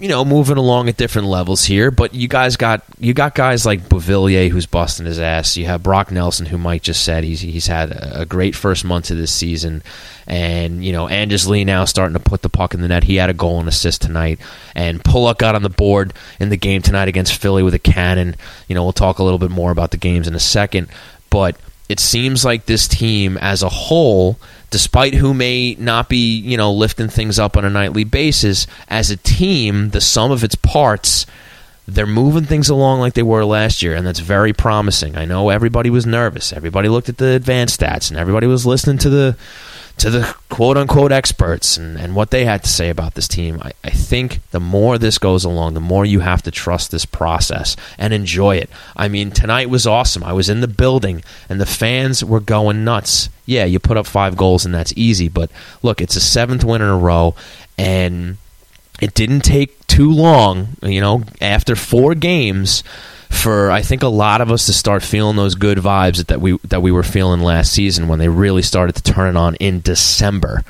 [0.00, 1.90] you know, moving along at different levels here.
[1.90, 5.58] But you guys got you got guys like Beauvillier who's busting his ass.
[5.58, 9.10] You have Brock Nelson who Mike just said he's he's had a great first month
[9.10, 9.82] of this season,
[10.26, 13.04] and you know Anders Lee now starting to put the puck in the net.
[13.04, 14.40] He had a goal and assist tonight,
[14.74, 18.36] and Pulock got on the board in the game tonight against Philly with a cannon.
[18.68, 20.88] You know, we'll talk a little bit more about the games in a second,
[21.28, 21.56] but
[21.90, 24.38] it seems like this team as a whole
[24.70, 29.10] despite who may not be, you know, lifting things up on a nightly basis, as
[29.10, 31.26] a team, the sum of its parts,
[31.86, 35.16] they're moving things along like they were last year, and that's very promising.
[35.16, 36.52] I know everybody was nervous.
[36.52, 39.36] Everybody looked at the advanced stats, and everybody was listening to the
[40.00, 43.60] to the quote unquote experts and, and what they had to say about this team.
[43.62, 47.04] I, I think the more this goes along, the more you have to trust this
[47.04, 48.70] process and enjoy it.
[48.96, 50.24] I mean, tonight was awesome.
[50.24, 53.28] I was in the building and the fans were going nuts.
[53.44, 55.50] Yeah, you put up five goals and that's easy, but
[55.82, 57.34] look, it's a seventh win in a row
[57.76, 58.38] and
[59.02, 62.82] it didn't take too long, you know, after four games
[63.30, 66.58] for I think a lot of us to start feeling those good vibes that we
[66.68, 69.80] that we were feeling last season when they really started to turn it on in
[69.80, 70.62] December.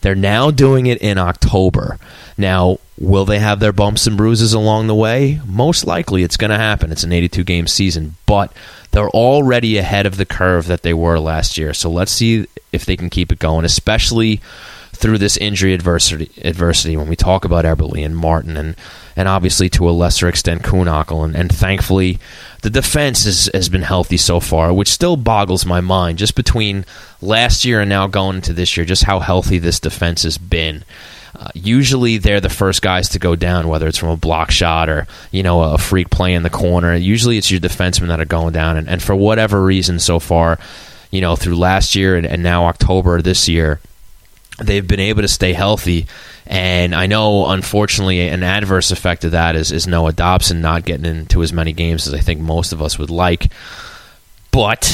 [0.00, 1.98] They're now doing it in October.
[2.36, 5.40] Now, will they have their bumps and bruises along the way?
[5.46, 6.92] Most likely it's going to happen.
[6.92, 8.52] It's an 82 game season, but
[8.90, 11.72] they're already ahead of the curve that they were last year.
[11.74, 14.40] So let's see if they can keep it going, especially
[14.92, 16.30] through this injury adversity.
[16.42, 18.76] Adversity when we talk about Eberle and Martin and
[19.16, 21.24] and obviously to a lesser extent Kühnhackl.
[21.24, 22.18] And, and thankfully,
[22.62, 26.84] the defense is, has been healthy so far, which still boggles my mind just between
[27.20, 30.84] last year and now going into this year, just how healthy this defense has been.
[31.36, 34.88] Uh, usually they're the first guys to go down, whether it's from a block shot
[34.88, 36.94] or you know a freak play in the corner.
[36.94, 40.58] Usually it's your defensemen that are going down, and, and for whatever reason, so far,
[41.10, 43.80] you know through last year and, and now October this year,
[44.62, 46.06] they've been able to stay healthy.
[46.46, 51.06] And I know, unfortunately, an adverse effect of that is, is Noah Dobson not getting
[51.06, 53.50] into as many games as I think most of us would like.
[54.50, 54.92] But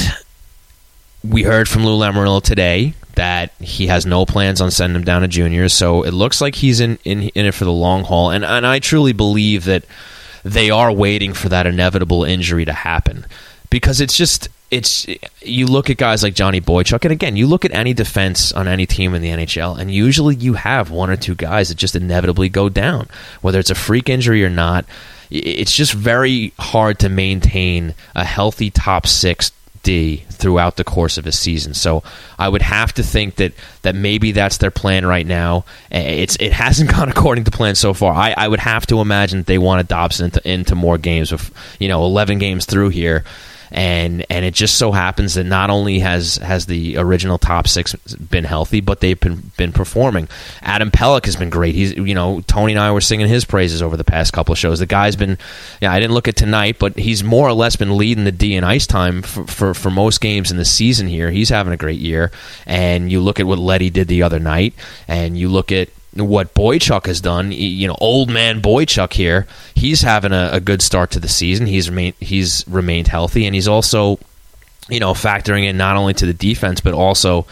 [1.24, 5.22] we heard from Lou Lamoriello today that he has no plans on sending him down
[5.22, 8.30] to juniors, so it looks like he's in, in, in it for the long haul.
[8.30, 9.84] And, and I truly believe that
[10.44, 13.26] they are waiting for that inevitable injury to happen
[13.68, 15.06] because it's just it's
[15.42, 18.68] you look at guys like Johnny Boychuk, and again, you look at any defense on
[18.68, 21.96] any team in the NHL, and usually you have one or two guys that just
[21.96, 23.08] inevitably go down,
[23.40, 24.84] whether it's a freak injury or not.
[25.30, 29.52] It's just very hard to maintain a healthy top six
[29.82, 31.72] D throughout the course of a season.
[31.74, 32.02] So
[32.38, 33.52] I would have to think that
[33.82, 35.64] that maybe that's their plan right now.
[35.90, 38.12] It's it hasn't gone according to plan so far.
[38.12, 41.32] I, I would have to imagine that they want to Dobson into, into more games
[41.32, 41.50] with
[41.80, 43.24] you know eleven games through here
[43.70, 47.94] and and it just so happens that not only has has the original top six
[48.14, 50.28] been healthy, but they've been been performing.
[50.62, 51.74] Adam Pelech has been great.
[51.74, 54.58] He's you know Tony and I were singing his praises over the past couple of
[54.58, 54.78] shows.
[54.78, 55.38] The guy's been
[55.80, 58.54] yeah I didn't look at tonight, but he's more or less been leading the D
[58.54, 61.30] in ice time for, for, for most games in the season here.
[61.30, 62.32] He's having a great year,
[62.66, 64.74] and you look at what Leddy did the other night,
[65.06, 70.02] and you look at what Boychuk has done, you know, old man Boychuk here, he's
[70.02, 71.66] having a, a, good start to the season.
[71.66, 74.18] He's remained he's remained healthy, and he's also,
[74.88, 77.46] you know, factoring in not only to the defense but also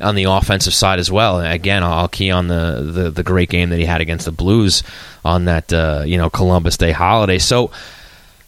[0.00, 1.40] on the offensive side as well.
[1.40, 4.32] And again, I'll key on the, the, the great game that he had against the
[4.32, 4.82] Blues
[5.24, 7.38] on that uh, you know Columbus Day holiday.
[7.38, 7.70] So,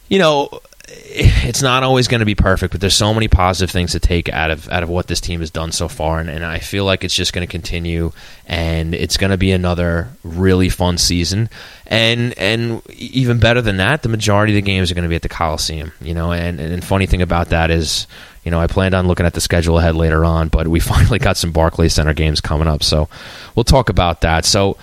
[0.07, 3.91] you know, it's not always going to be perfect, but there's so many positive things
[3.91, 6.45] to take out of out of what this team has done so far, and, and
[6.45, 8.11] I feel like it's just going to continue,
[8.45, 11.49] and it's going to be another really fun season,
[11.87, 15.15] and and even better than that, the majority of the games are going to be
[15.15, 18.07] at the Coliseum, you know, and and funny thing about that is,
[18.43, 21.19] you know, I planned on looking at the schedule ahead later on, but we finally
[21.19, 23.09] got some Barclays Center games coming up, so
[23.55, 24.45] we'll talk about that.
[24.45, 24.77] So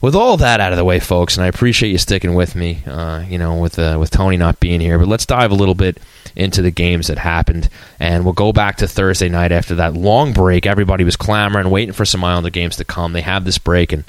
[0.00, 2.82] with all that out of the way, folks, and I appreciate you sticking with me.
[2.86, 5.74] Uh, you know, with uh, with Tony not being here, but let's dive a little
[5.74, 5.98] bit
[6.34, 7.68] into the games that happened,
[7.98, 10.66] and we'll go back to Thursday night after that long break.
[10.66, 13.12] Everybody was clamoring, waiting for some Islander games to come.
[13.12, 14.04] They have this break, and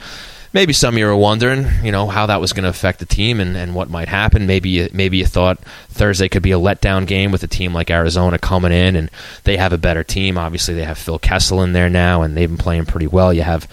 [0.54, 3.06] maybe some of you were wondering, you know, how that was going to affect the
[3.06, 4.48] team and, and what might happen.
[4.48, 5.60] Maybe you, maybe you thought
[5.90, 9.10] Thursday could be a letdown game with a team like Arizona coming in, and
[9.46, 10.38] they have a better team.
[10.38, 13.34] Obviously, they have Phil Kessel in there now, and they've been playing pretty well.
[13.34, 13.68] You have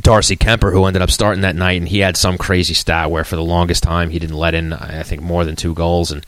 [0.00, 3.24] Darcy Kuemper, who ended up starting that night, and he had some crazy stat where
[3.24, 6.10] for the longest time he didn't let in, I think, more than two goals.
[6.10, 6.26] And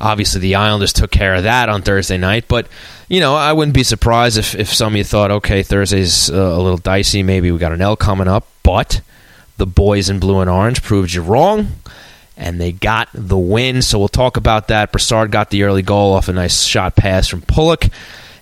[0.00, 2.46] obviously the Islanders took care of that on Thursday night.
[2.48, 2.66] But,
[3.08, 6.34] you know, I wouldn't be surprised if, if some of you thought, okay, Thursday's uh,
[6.34, 7.22] a little dicey.
[7.22, 8.46] Maybe we got an L coming up.
[8.62, 9.00] But
[9.56, 11.68] the boys in blue and orange proved you wrong.
[12.36, 13.82] And they got the win.
[13.82, 14.92] So we'll talk about that.
[14.92, 17.86] Brassard got the early goal off a nice shot pass from Pulock.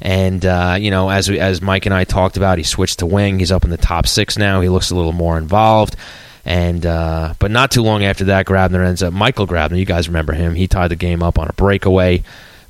[0.00, 3.06] And uh, you know, as we, as Mike and I talked about, he switched to
[3.06, 3.38] wing.
[3.38, 4.60] He's up in the top six now.
[4.60, 5.96] He looks a little more involved.
[6.44, 9.12] And uh, but not too long after that, Grabner ends up.
[9.12, 10.54] Michael Grabner, you guys remember him?
[10.54, 12.22] He tied the game up on a breakaway.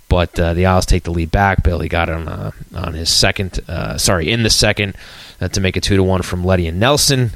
[0.08, 1.62] But uh, the Isles take the lead back.
[1.62, 4.96] Billy got on uh, on his second, uh, sorry, in the second
[5.40, 7.30] uh, to make it two to one from Leddy and Nelson.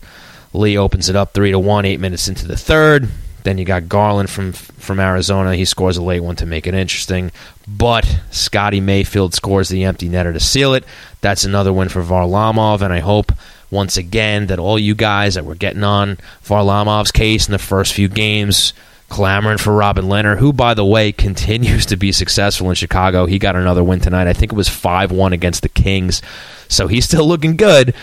[0.52, 3.08] Lee opens it up three to one, eight minutes into the third.
[3.44, 5.54] Then you got Garland from from Arizona.
[5.54, 7.30] He scores a late one to make it interesting.
[7.68, 10.84] But Scotty Mayfield scores the empty netter to seal it.
[11.20, 13.32] That's another win for Varlamov, and I hope
[13.70, 17.92] once again that all you guys that were getting on Varlamov's case in the first
[17.92, 18.72] few games,
[19.08, 23.26] clamoring for Robin Lehner, who by the way continues to be successful in Chicago.
[23.26, 24.26] He got another win tonight.
[24.26, 26.22] I think it was five one against the Kings,
[26.68, 27.94] so he's still looking good.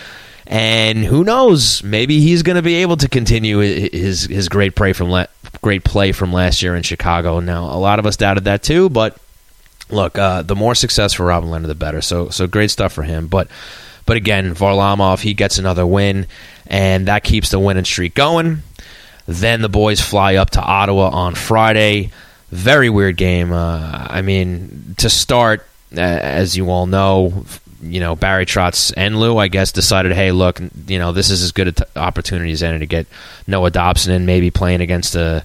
[0.46, 1.82] And who knows?
[1.82, 5.26] Maybe he's going to be able to continue his his great play from la-
[5.62, 7.40] great play from last year in Chicago.
[7.40, 9.16] Now, a lot of us doubted that too, but
[9.92, 12.00] look, uh, the more success for Robin Lehner, the better.
[12.00, 13.28] So, so great stuff for him.
[13.28, 13.48] But,
[14.06, 16.26] but again, Varlamov he gets another win,
[16.66, 18.62] and that keeps the winning streak going.
[19.26, 22.10] Then the boys fly up to Ottawa on Friday.
[22.50, 23.52] Very weird game.
[23.52, 27.44] Uh, I mean, to start, as you all know,
[27.82, 31.42] you know Barry Trotz and Lou, I guess, decided, hey, look, you know, this is
[31.42, 33.06] as good an opportunity as any to get
[33.46, 35.44] Noah Dobson in, maybe playing against a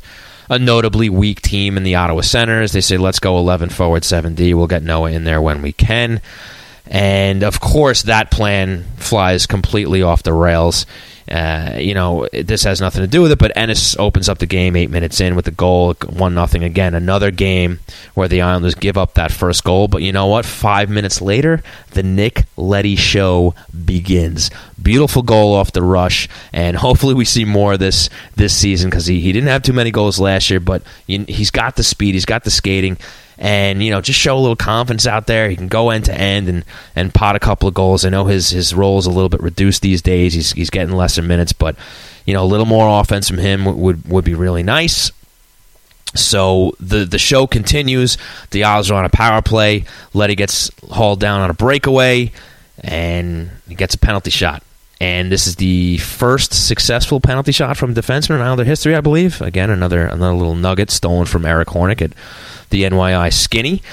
[0.50, 2.72] a notably weak team in the Ottawa Senators.
[2.72, 4.54] They say, let's go 11 forward, 7D.
[4.54, 6.22] We'll get Noah in there when we can.
[6.86, 10.86] And of course, that plan flies completely off the rails.
[11.30, 14.46] Uh, you know, this has nothing to do with it, but Ennis opens up the
[14.46, 16.94] game eight minutes in with the goal, one nothing again.
[16.96, 17.80] Another game
[18.14, 20.46] where the Islanders give up that first goal, but you know what?
[20.46, 21.62] Five minutes later,
[21.92, 23.56] the Nick Leddy show
[23.86, 24.50] begins.
[24.82, 29.06] Beautiful goal off the rush, and hopefully we see more of this this season because
[29.06, 32.26] he, he didn't have too many goals last year, but he's got the speed, he's
[32.26, 32.98] got the skating
[33.38, 35.50] and you know just show a little confidence out there.
[35.50, 36.66] He can go end to end and
[36.96, 38.06] and pot a couple of goals.
[38.06, 40.34] I know his his role is a little bit reduced these days.
[40.34, 41.76] He's he's getting lesser minutes, but
[42.26, 45.12] you know a little more offense from him would would be really nice.
[46.16, 48.18] So the the show continues.
[48.52, 49.86] The Isles are on a power play.
[50.14, 52.32] Leddy gets hauled down on a breakaway,
[52.80, 54.64] and he gets a penalty shot.
[55.00, 59.42] And this is the first successful penalty shot from defenseman in Islander history, I believe.
[59.42, 62.14] Again, another another little nugget stolen from Eric Hornick at
[62.72, 63.84] the NYI skinny.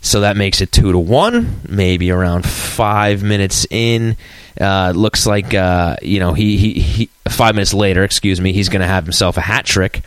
[0.00, 1.60] So that makes it two to one.
[1.68, 4.16] Maybe around five minutes in,
[4.60, 8.02] uh, looks like uh, you know he, he, he five minutes later.
[8.02, 10.02] Excuse me, he's going to have himself a hat trick.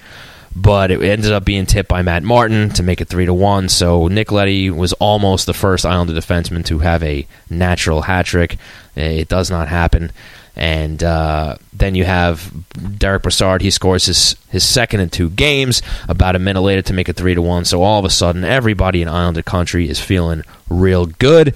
[0.55, 3.69] but it ended up being tipped by Matt Martin to make it three to one.
[3.69, 8.57] So Nick Leddy was almost the first Islander defenseman to have a natural hat trick.
[8.95, 10.11] It does not happen.
[10.55, 12.51] And uh, then you have
[12.97, 13.61] Derick Brassard.
[13.61, 15.81] He scores his, his second in two games.
[16.07, 17.65] About a minute later to make it three to one.
[17.65, 21.55] So all of a sudden, everybody in Islander country is feeling real good.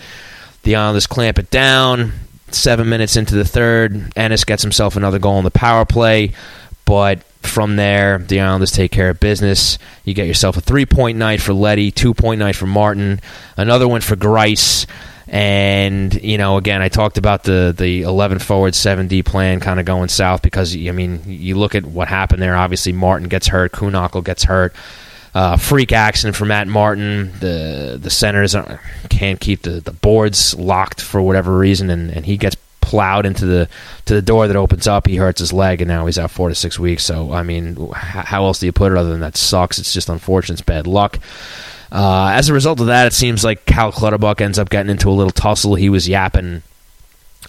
[0.63, 2.13] The Islanders clamp it down.
[2.51, 6.31] Seven minutes into the third, Ennis gets himself another goal in the power play.
[6.85, 9.77] But from there, the Islanders take care of business.
[10.03, 13.19] You get yourself a three point night for Leddy, two point night for Martin,
[13.57, 14.85] another one for Greiss.
[15.35, 19.81] And you know, again, I talked about the the eleven forward, seven D plan kind
[19.81, 22.55] of going south because I mean, you look at what happened there.
[22.55, 24.73] Obviously, Martin gets hurt, Kühnhackl gets hurt.
[25.33, 27.33] Uh, freak accident for Matt Martin.
[27.41, 28.55] The the centers
[29.09, 33.45] can't keep the, the boards locked for whatever reason, and, and he gets plowed into
[33.45, 33.67] the
[34.05, 35.05] to the door that opens up.
[35.05, 37.03] He hurts his leg, and now he's out four to six weeks.
[37.03, 39.79] So I mean, how else do you put it other than that sucks?
[39.79, 40.53] It's just unfortunate.
[40.53, 41.19] It's bad luck.
[41.91, 45.09] Uh, as a result of that, it seems like Cal Clutterbuck ends up getting into
[45.09, 45.75] a little tussle.
[45.75, 46.63] He was yapping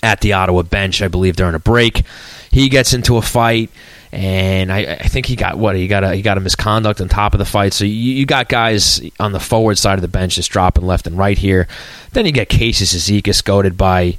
[0.02, 2.02] at the Ottawa bench, I believe, during a break.
[2.50, 3.70] He gets into a fight,
[4.12, 7.08] and I, I think he got what he got a he got a misconduct on
[7.08, 7.72] top of the fight.
[7.72, 11.06] So you, you, got guys on the forward side of the bench just dropping left
[11.06, 11.68] and right here.
[12.12, 14.16] Then you get Casey Cizikas goaded by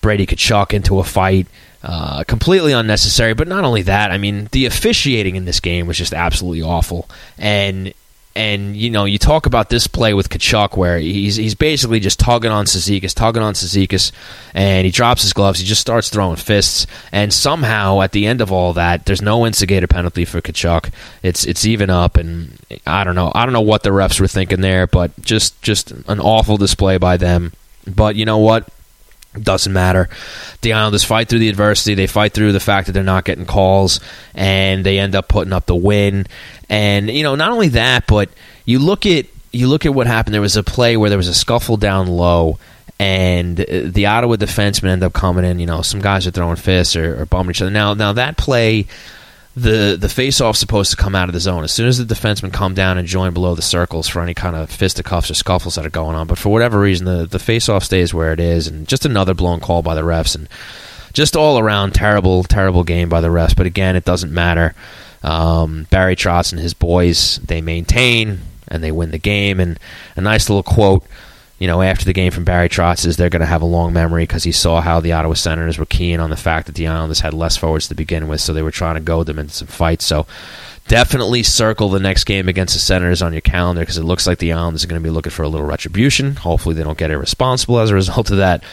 [0.00, 1.46] Brady Tkachuk into a fight.
[1.82, 5.96] Uh, completely unnecessary, but not only that, I mean, the officiating in this game was
[5.96, 7.08] just absolutely awful.
[7.38, 7.94] And
[8.40, 12.18] and you know, you talk about this play with Tkachuk where he's he's basically just
[12.18, 14.12] tugging on Cizikas, tugging on Cizikas,
[14.54, 15.60] and he drops his gloves.
[15.60, 19.46] He just starts throwing fists, and somehow at the end of all that, there's no
[19.46, 20.90] instigator penalty for Tkachuk.
[21.22, 24.26] It's it's even up, and I don't know, I don't know what the refs were
[24.26, 27.52] thinking there, but just just an awful display by them.
[27.86, 28.66] But you know what?
[29.32, 30.08] Doesn't matter.
[30.62, 31.94] The Islanders fight through the adversity.
[31.94, 34.00] They fight through the fact that they're not getting calls,
[34.34, 36.26] and they end up putting up the win.
[36.68, 38.28] And you know, not only that, but
[38.64, 40.34] you look at you look at what happened.
[40.34, 42.58] There was a play where there was a scuffle down low,
[42.98, 45.60] and uh, the Ottawa defensemen end up coming in.
[45.60, 47.70] You know, some guys are throwing fists or, or bumping each other.
[47.70, 48.86] Now, now that play
[49.56, 52.14] the the face off supposed to come out of the zone as soon as the
[52.14, 55.74] defensemen come down and join below the circles for any kind of fisticuffs or scuffles
[55.74, 56.26] that are going on.
[56.26, 59.34] But for whatever reason, the the face off stays where it is, and just another
[59.34, 60.48] blown call by the refs, and
[61.12, 63.56] just all around terrible terrible game by the refs.
[63.56, 64.74] But again, it doesn't matter.
[65.22, 69.78] Um, Barry Trotz and his boys they maintain and they win the game, and
[70.14, 71.04] a nice little quote
[71.60, 73.92] you know, after the game from Barry Trotz is they're going to have a long
[73.92, 76.88] memory because he saw how the Ottawa Senators were keen on the fact that the
[76.88, 79.52] Islanders had less forwards to begin with, so they were trying to goad them into
[79.52, 80.06] some fights.
[80.06, 80.26] So
[80.88, 84.38] definitely circle the next game against the Senators on your calendar because it looks like
[84.38, 86.34] the Islanders are going to be looking for a little retribution.
[86.36, 88.64] Hopefully, they don't get irresponsible as a result of that.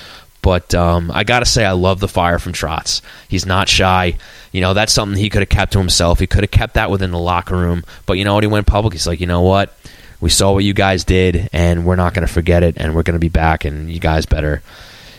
[0.41, 3.01] But um, I got to say, I love the fire from Trotz.
[3.27, 4.17] He's not shy.
[4.53, 6.19] You know, that's something he could have kept to himself.
[6.19, 7.83] He could have kept that within the locker room.
[8.05, 8.45] But you know what?
[8.45, 8.93] He went public.
[8.93, 9.75] He's like, you know what?
[10.19, 13.03] We saw what you guys did, and we're not going to forget it, and we're
[13.03, 14.61] going to be back, and you guys better,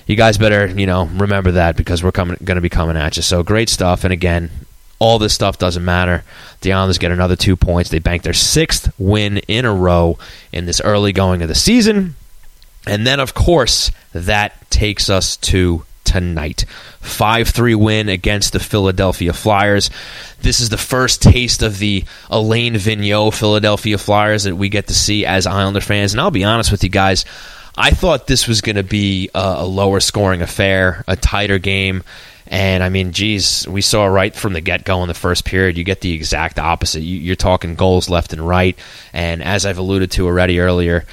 [0.06, 3.16] you guys better, you know, remember that because we're coming, going to be coming at
[3.16, 3.22] you.
[3.22, 4.50] So great stuff, and again,
[4.98, 6.24] all this stuff doesn't matter.
[6.62, 7.90] The Islanders get another two points.
[7.90, 10.18] They bank their sixth win in a row
[10.52, 12.16] in this early going of the season,
[12.86, 16.64] and then of course that takes us to tonight.
[17.00, 19.90] 5 3 win against the Philadelphia Flyers.
[20.40, 24.94] This is the first taste of the Alain Vigneault Philadelphia Flyers that we get to
[24.94, 26.14] see as Islander fans.
[26.14, 27.24] And I'll be honest with you guys,
[27.76, 32.02] I thought this was going to be a, a lower scoring affair, a tighter game.
[32.46, 35.76] And I mean, geez, we saw right from the get go in the first period,
[35.76, 37.00] you get the exact opposite.
[37.00, 38.78] You, are talking goals left and right.
[39.12, 41.04] And as I've alluded to already earlier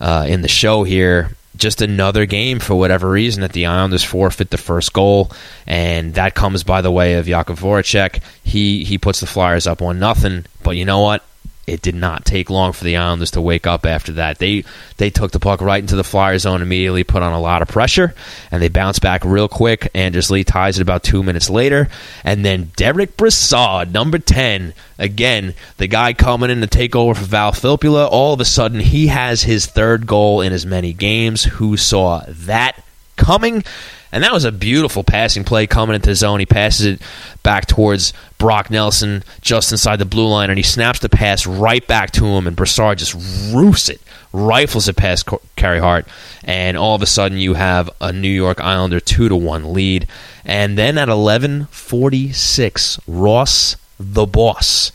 [0.00, 1.30] uh, in the show here,
[1.60, 5.30] just another game for whatever reason that the Islanders forfeit the first goal,
[5.66, 8.22] and that comes by the way of Jakub Voracek.
[8.42, 11.22] He he puts the Flyers up one nothing, but you know what?
[11.70, 14.38] It did not take long for the Islanders to wake up after that.
[14.38, 14.64] They
[14.96, 17.68] they took the puck right into the Flyer zone immediately, put on a lot of
[17.68, 18.14] pressure,
[18.50, 19.88] and they bounced back real quick.
[19.94, 21.88] Anders Lee ties it about two minutes later,
[22.24, 27.24] and then Derick Brassard, number ten, again the guy coming in to take over for
[27.24, 28.08] Val Filppula.
[28.10, 31.44] All of a sudden, he has his third goal in as many games.
[31.44, 32.82] Who saw that
[33.16, 33.64] coming?
[34.12, 36.40] And that was a beautiful passing play coming into the zone.
[36.40, 37.02] He passes it
[37.42, 41.86] back towards Brock Nelson just inside the blue line, and he snaps the pass right
[41.86, 43.14] back to him, and Brassard just
[43.52, 44.00] roofs it,
[44.32, 46.06] rifles it past Carter Hart,
[46.42, 50.08] and all of a sudden you have a New York Islander 2 to 1 lead.
[50.44, 54.90] And then at 11:46, Ross the boss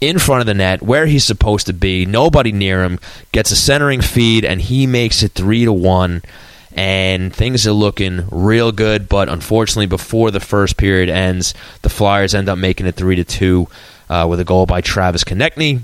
[0.00, 2.98] in front of the net where he's supposed to be, nobody near him,
[3.32, 6.22] gets a centering feed and he makes it 3 to 1
[6.74, 9.08] and things are looking real good.
[9.08, 13.24] But unfortunately, before the first period ends, the Flyers end up making it three to
[13.24, 13.68] two.
[14.08, 15.80] uh, with a goal by Travis Konecny.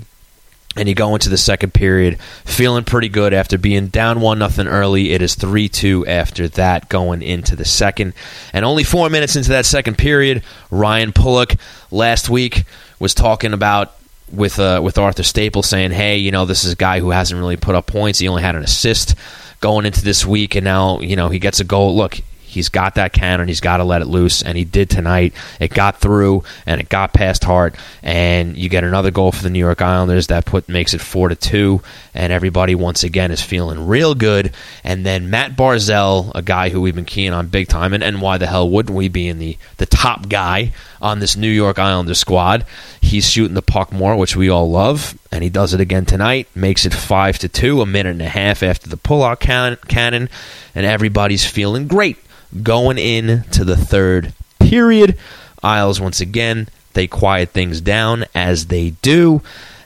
[0.77, 4.67] And you go into the second period feeling pretty good after being down one nothing
[4.67, 5.11] early.
[5.11, 8.13] It is three two after that going into the second,
[8.53, 11.57] and only four minutes into that second period, Ryan Pulock
[11.91, 12.63] last week
[12.99, 13.95] was talking about
[14.31, 17.37] with uh, with Arthur Staples saying, "Hey, you know, this is a guy who hasn't
[17.37, 18.19] really put up points.
[18.19, 19.15] He only had an assist
[19.61, 21.95] going into this week, and now you know he gets a goal.
[21.95, 22.19] Look,
[22.51, 23.47] He's got that cannon.
[23.47, 25.33] He's got to let it loose, and he did tonight.
[25.57, 29.49] It got through, and it got past Hart, and you get another goal for the
[29.49, 31.81] New York Islanders that put makes it four to two,
[32.13, 34.53] and everybody once again is feeling real good.
[34.83, 38.21] And then Matt Barzal, a guy who we've been keying on big time, and, and
[38.21, 41.79] why the hell wouldn't we be in the the top guy on this New York
[41.79, 42.65] Islanders squad?
[42.99, 46.49] He's shooting the puck more, which we all love, and he does it again tonight.
[46.53, 50.29] Makes it five to two, a minute and a half after the Pulock cannon,
[50.75, 52.17] and everybody's feeling great
[52.63, 55.17] going into the third period.
[55.63, 59.41] Isles, once again, they quiet things down as they do,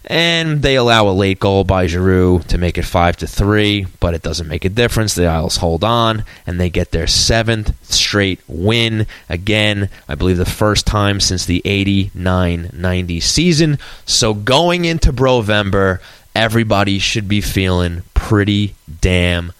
[0.06, 4.14] and they allow a late goal by Giroux to make it five to three, but
[4.14, 5.16] it doesn't make a difference.
[5.16, 9.08] The Isles hold on, and they get their seventh straight win.
[9.30, 13.80] Again, I believe the first time since the 89-90 season.
[14.06, 16.00] So going into Brovember,
[16.36, 19.52] everybody should be feeling pretty damn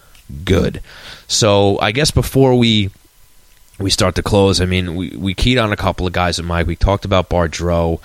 [0.44, 0.82] good.
[1.28, 2.90] So I guess before we
[3.80, 6.48] we start to close, I mean, we, we keyed on a couple of guys with
[6.48, 6.68] Mike.
[6.68, 8.00] We talked about Bardreau,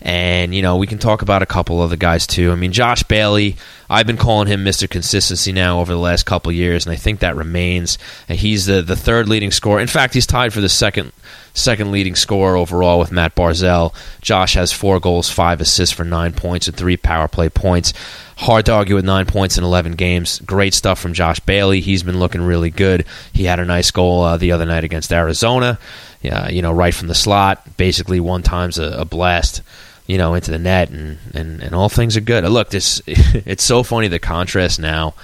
[0.00, 2.52] and you know we can talk about a couple other guys too.
[2.52, 3.56] I mean, Josh Bailey.
[3.92, 4.88] I've been calling him Mr.
[4.88, 7.98] Consistency now over the last couple years, and I think that remains.
[8.26, 9.80] And He's the the third leading scorer.
[9.80, 11.12] In fact, he's tied for the second
[11.52, 13.94] second leading scorer overall with Matt Barzal.
[14.22, 17.92] Josh has four goals, five assists for nine points, and three power play points.
[18.38, 20.40] Hard to argue with nine points in 11 games.
[20.40, 21.82] Great stuff from Josh Bailey.
[21.82, 23.04] He's been looking really good.
[23.34, 25.78] He had a nice goal uh, the other night against Arizona.
[26.22, 27.76] Yeah, you know, right from the slot.
[27.76, 29.60] Basically, one time's a, a blast
[30.06, 32.44] you know, into the net, and, and, and all things are good.
[32.44, 35.14] Look, this it's so funny the contrast now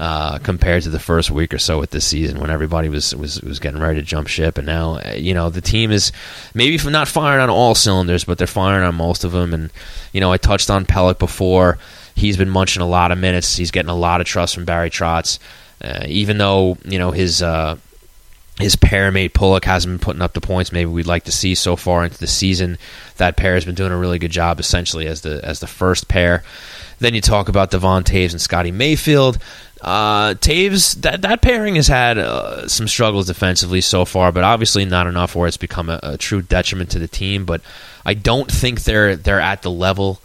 [0.00, 3.38] uh, compared to the first week or so with this season when everybody was, was
[3.42, 6.10] was getting ready to jump ship, and now uh, you know the team is
[6.54, 9.52] maybe not firing on all cylinders, but they're firing on most of them.
[9.52, 9.70] And
[10.14, 11.76] you know, I touched on Pelech before.
[12.14, 13.56] He's been munching a lot of minutes.
[13.56, 15.38] He's getting a lot of trust from Barry Trotz,
[15.82, 17.42] uh, even though you know his.
[17.42, 17.76] Uh,
[18.60, 21.54] his pair mate Pulock hasn't been putting up the points maybe we'd like to see
[21.54, 22.78] so far into the season.
[23.16, 26.08] That pair has been doing a really good job essentially as the as the first
[26.08, 26.42] pair.
[26.98, 29.38] Then you talk about Devon Toews and Scotty Mayfield.
[29.80, 34.84] Uh, Toews, that that pairing has had uh, some struggles defensively so far, but obviously
[34.84, 37.46] not enough where it's become a, a, true detriment to the team.
[37.46, 37.62] But
[38.04, 40.20] I don't think they're they're at the level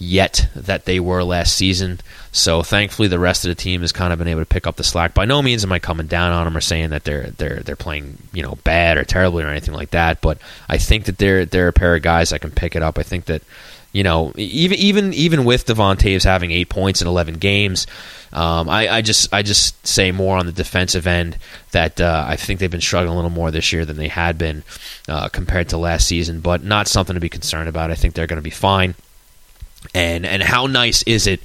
[0.00, 2.00] yet that they were last season.
[2.32, 4.76] So thankfully, the rest of the team has kind of been able to pick up
[4.76, 5.14] the slack.
[5.14, 7.76] By no means am I coming down on them or saying that they're they're they're
[7.76, 10.20] playing you know bad or terribly or anything like that.
[10.20, 10.38] But
[10.68, 12.98] I think that they're they're a pair of guys that can pick it up.
[12.98, 13.42] I think that
[13.92, 17.88] you know, even even even with Devon Toews having eight points in eleven games,
[18.32, 21.36] um, I, I, just I just say more on the defensive end
[21.72, 24.38] that uh, I think they've been struggling a little more this year than they had
[24.38, 24.62] been
[25.08, 27.90] uh, compared to last season, but not something to be concerned about.
[27.90, 28.94] I think they're going to be fine.
[29.94, 31.40] And and how nice is it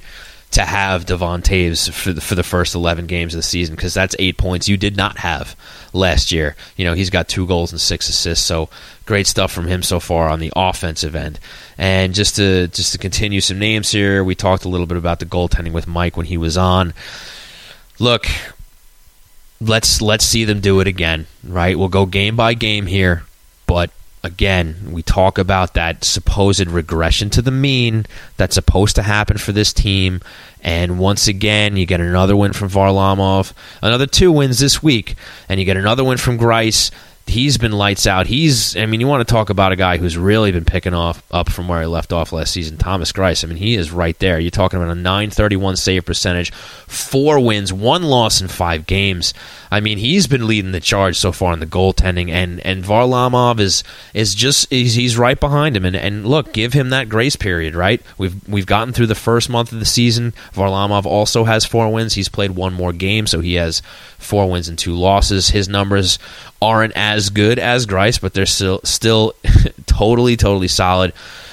[0.52, 3.92] to have Devon Toews for the, for the first 11 games of the season because
[3.92, 5.56] that's eight points you did not have
[5.92, 6.56] last year.
[6.76, 8.68] You know, he's got two goals and six assists, so
[9.04, 11.40] great stuff from him so far on the offensive end.
[11.76, 15.20] And just to just to continue some names here, we talked a little bit about
[15.20, 16.94] the goaltending with Mike when he was on.
[17.98, 18.26] Look,
[19.60, 21.78] let's let's see them do it again, right?
[21.78, 23.24] We'll go game by game here,
[23.66, 23.90] but
[24.22, 28.06] again, we talk about that supposed regression to the mean
[28.36, 30.20] that's supposed to happen for this team.
[30.62, 33.52] And once again, you get another win from Varlamov,
[33.82, 35.14] another two wins this week,
[35.48, 36.90] and you get another win from Greiss
[37.26, 38.26] he's been lights out.
[38.26, 41.22] He's, I mean, you want to talk about a guy who's really been picking off
[41.30, 43.44] up from where he left off last season, Thomas Greiss.
[43.44, 44.38] I mean, he is right there.
[44.38, 49.34] You're talking about a 931 save percentage, four wins, one loss in five games.
[49.76, 53.60] I mean, he's been leading the charge so far in the goaltending, and and Varlamov
[53.60, 55.84] is is just he's, he's right behind him.
[55.84, 58.00] And and look, give him that grace period, right?
[58.16, 60.32] We've we've gotten through the first month of the season.
[60.54, 62.14] Varlamov also has four wins.
[62.14, 63.82] He's played one more game, so he has
[64.16, 65.50] four wins and two losses.
[65.50, 66.18] His numbers
[66.62, 69.34] aren't as good as Greiss, but they're still still
[69.86, 71.12] totally totally solid.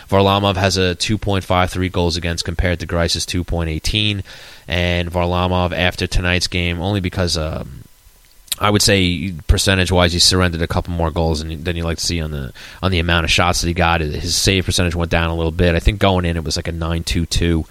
[0.10, 4.24] Varlamov has a 2.53 goals against compared to Greiss's 2.18,
[4.70, 7.36] and Varlamov after tonight's game only because.
[7.36, 7.83] Um,
[8.64, 12.06] I would say percentage-wise, he surrendered a couple more goals than, than you like to
[12.06, 14.00] see on the on the amount of shots that he got.
[14.00, 15.76] His save percentage went down a little bit.
[15.76, 17.66] I think going in it was like a nine two two.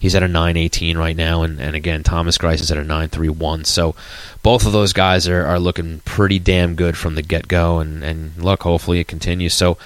[0.00, 3.64] He's at a 918 right now, and, and again, Thomas Greiss is at a 931.
[3.64, 3.94] So
[4.42, 8.02] both of those guys are, are looking pretty damn good from the get go, and,
[8.02, 9.54] and look, hopefully it continues.
[9.54, 9.76] So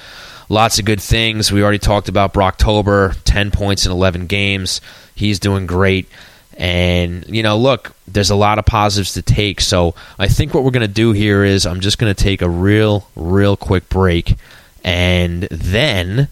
[0.48, 1.50] lots of good things.
[1.50, 4.80] We already talked about Brocktober, 10 points in 11 games.
[5.14, 6.08] He's doing great.
[6.56, 9.60] And, you know, look, there's a lot of positives to take.
[9.60, 12.42] So I think what we're going to do here is I'm just going to take
[12.42, 14.36] a real, real quick break.
[14.84, 16.28] And then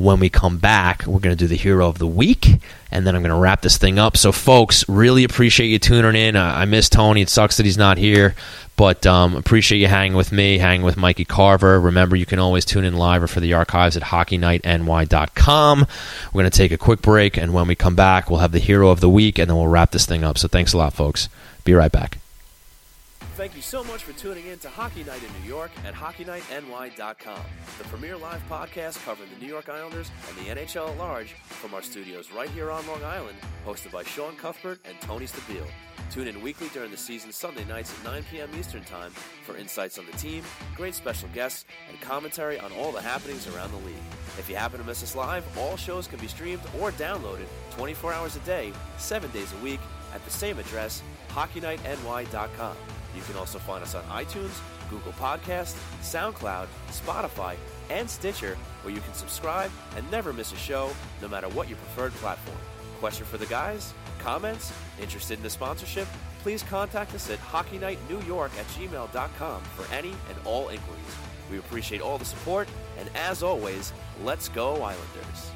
[0.00, 2.48] when we come back, we're going to do the hero of the week,
[2.90, 4.16] and then I'm going to wrap this thing up.
[4.16, 6.36] So, folks, really appreciate you tuning in.
[6.36, 7.20] I miss Tony.
[7.20, 8.34] It sucks that he's not here,
[8.80, 11.78] but um, appreciate you hanging with me, hanging with Mikey Carver.
[11.78, 15.86] Remember, you can always tune in live or for the archives at HockeyNightNY.com.
[16.32, 18.58] We're going to take a quick break, and when we come back, we'll have the
[18.58, 20.38] hero of the week, and then we'll wrap this thing up.
[20.38, 21.28] So, thanks a lot, folks.
[21.62, 22.19] Be right back.
[23.40, 27.40] Thank you so much for tuning in to Hockey Night in New York at HockeyNightNY.com,
[27.78, 31.72] the premier live podcast covering the New York Islanders and the NHL at large from
[31.72, 35.64] our studios right here on Long Island, hosted by Sean Cuthbert and Tony Stabile.
[36.10, 38.50] Tune in weekly during the season Sunday nights at 9 p.m.
[38.58, 39.10] Eastern Time
[39.46, 40.44] for insights on the team,
[40.76, 43.96] great special guests, and commentary on all the happenings around the league.
[44.38, 48.12] If you happen to miss us live, all shows can be streamed or downloaded 24
[48.12, 49.80] hours a day, 7 days a week
[50.14, 52.76] at the same address, HockeyNightNY.com.
[53.14, 54.58] You can also find us on iTunes,
[54.88, 57.56] Google Podcast, SoundCloud, Spotify,
[57.90, 60.90] and Stitcher, where you can subscribe and never miss a show,
[61.20, 62.58] no matter what your preferred platform.
[62.98, 63.94] Question for the guys?
[64.18, 64.72] Comments?
[65.00, 66.06] Interested in the sponsorship?
[66.42, 71.16] Please contact us at hockeynightnewyork at gmail.com for any and all inquiries.
[71.50, 73.92] We appreciate all the support, and as always,
[74.22, 75.50] let's go Islanders.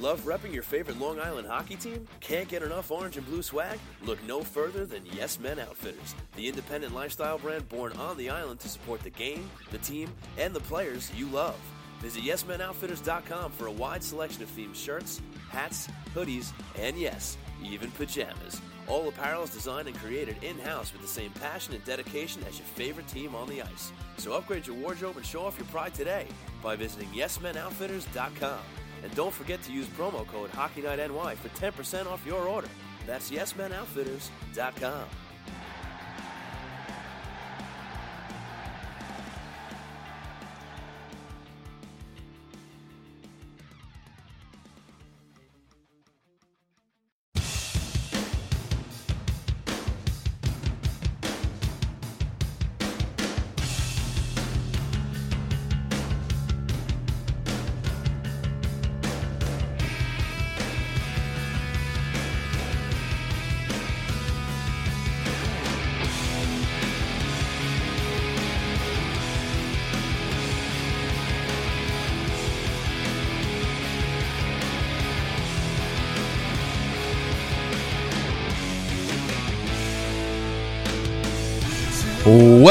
[0.00, 2.06] Love repping your favorite Long Island hockey team?
[2.20, 3.80] Can't get enough orange and blue swag?
[4.04, 8.60] Look no further than Yes Men Outfitters, the independent lifestyle brand born on the island
[8.60, 11.58] to support the game, the team, and the players you love.
[11.98, 15.20] Visit YesMenOutfitters.com for a wide selection of themed shirts,
[15.50, 18.60] hats, hoodies, and yes, even pajamas.
[18.86, 22.56] All apparel is designed and created in house with the same passion and dedication as
[22.56, 23.90] your favorite team on the ice.
[24.16, 26.28] So upgrade your wardrobe and show off your pride today
[26.62, 28.60] by visiting YesMenOutfitters.com.
[29.02, 32.68] And don't forget to use promo code HockeyNightNY for 10% off your order.
[33.06, 35.04] That's YesMenOutfitters.com.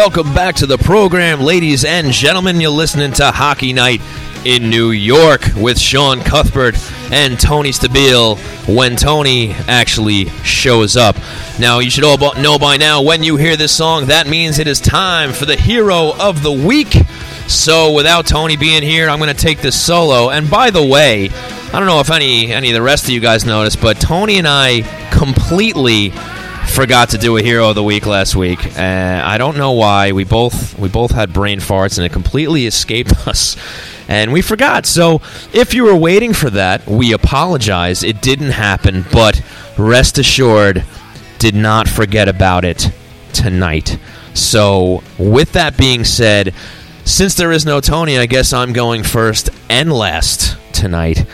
[0.07, 2.61] Welcome back to the program, ladies and gentlemen.
[2.61, 3.99] You're listening to Hockey Night
[4.45, 6.75] in New York with Sean Cuthbert
[7.11, 8.37] and Tony Stabile
[8.73, 11.17] when Tony actually shows up.
[11.59, 14.67] Now, you should all know by now when you hear this song, that means it
[14.67, 16.93] is time for the hero of the week.
[17.49, 20.29] So, without Tony being here, I'm going to take this solo.
[20.29, 23.19] And by the way, I don't know if any any of the rest of you
[23.19, 26.13] guys noticed, but Tony and I completely
[26.77, 28.63] forgot to do a hero of the week last week.
[28.77, 30.11] Uh, I don't know why.
[30.11, 33.57] We both we both had brain farts and it completely escaped us.
[34.07, 34.85] And we forgot.
[34.85, 35.19] So
[35.53, 38.03] if you were waiting for that, we apologize.
[38.03, 39.41] It didn't happen, but
[39.75, 40.83] rest assured,
[41.39, 42.91] did not forget about it
[43.33, 43.97] tonight.
[44.35, 46.53] So with that being said,
[47.05, 51.25] since there is no Tony, I guess I'm going first and last tonight.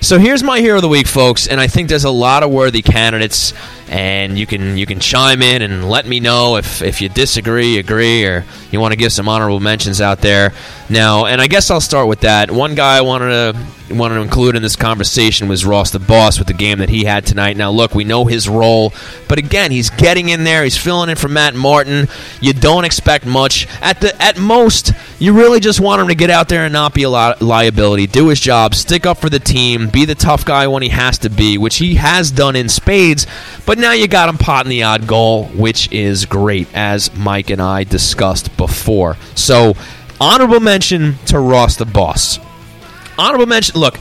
[0.00, 2.50] So here's my hero of the week, folks, and I think there's a lot of
[2.50, 3.52] worthy candidates
[3.90, 7.78] and you can you can chime in and let me know if, if you disagree,
[7.78, 10.52] agree, or you want to give some honorable mentions out there.
[10.90, 12.50] Now, and I guess I'll start with that.
[12.50, 16.38] One guy I wanted to wanted to include in this conversation was Ross the Boss
[16.38, 17.56] with the game that he had tonight.
[17.56, 18.92] Now, look, we know his role,
[19.28, 20.64] but again, he's getting in there.
[20.64, 22.08] He's filling in for Matt Martin.
[22.40, 23.66] You don't expect much.
[23.80, 26.94] At the at most, you really just want him to get out there and not
[26.94, 30.44] be a li- liability, do his job, stick up for the team, be the tough
[30.44, 33.26] guy when he has to be, which he has done in spades.
[33.66, 37.62] But now you got him potting the odd goal, which is great, as Mike and
[37.62, 39.16] I discussed before.
[39.34, 39.74] So,
[40.20, 42.38] honorable mention to Ross the Boss.
[43.18, 43.98] Honorable mention, look,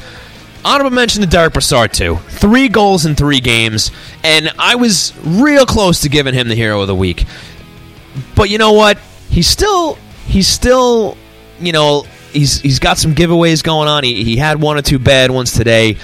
[0.65, 2.17] honorable mention to Derick Brassard, too.
[2.27, 3.91] Three goals in three games,
[4.23, 7.25] and I was real close to giving him the hero of the week.
[8.35, 8.97] But you know what?
[9.29, 11.17] He's still, he's still,
[11.59, 14.03] you know, he's he's got some giveaways going on.
[14.03, 15.97] He, he had one or two bad ones today.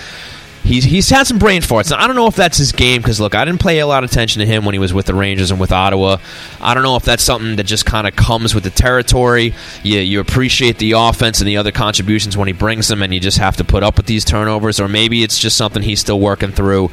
[0.63, 1.91] He's he's had some brain farts.
[1.91, 4.03] Now, I don't know if that's his game because look, I didn't pay a lot
[4.03, 6.17] of attention to him when he was with the Rangers and with Ottawa.
[6.61, 9.53] I don't know if that's something that just kind of comes with the territory.
[9.83, 13.19] You you appreciate the offense and the other contributions when he brings them, and you
[13.19, 16.19] just have to put up with these turnovers, or maybe it's just something he's still
[16.19, 16.91] working through.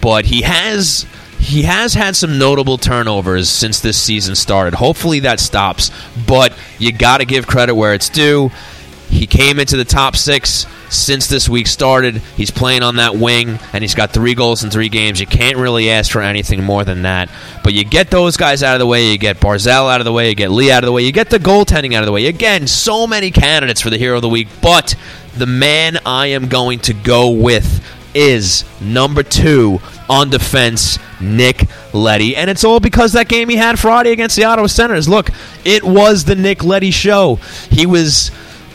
[0.00, 1.06] But he has
[1.38, 4.74] he has had some notable turnovers since this season started.
[4.74, 5.90] Hopefully that stops,
[6.26, 8.50] but you got to give credit where it's due.
[9.08, 12.16] He came into the top six since this week started.
[12.36, 15.20] He's playing on that wing, and he's got three goals in three games.
[15.20, 17.30] You can't really ask for anything more than that.
[17.62, 20.12] But you get those guys out of the way, you get Barzal out of the
[20.12, 22.12] way, you get Lee out of the way, you get the goaltending out of the
[22.12, 22.26] way.
[22.26, 24.94] Again, so many candidates for the hero of the week, but
[25.36, 27.84] the man I am going to go with
[28.14, 29.78] is number two
[30.08, 32.34] on defense, Nick Leddy.
[32.34, 35.08] And it's all because that game he had Friday against the Ottawa Senators.
[35.08, 35.30] Look,
[35.64, 37.36] it was the Nick Leddy show.
[37.70, 38.30] He was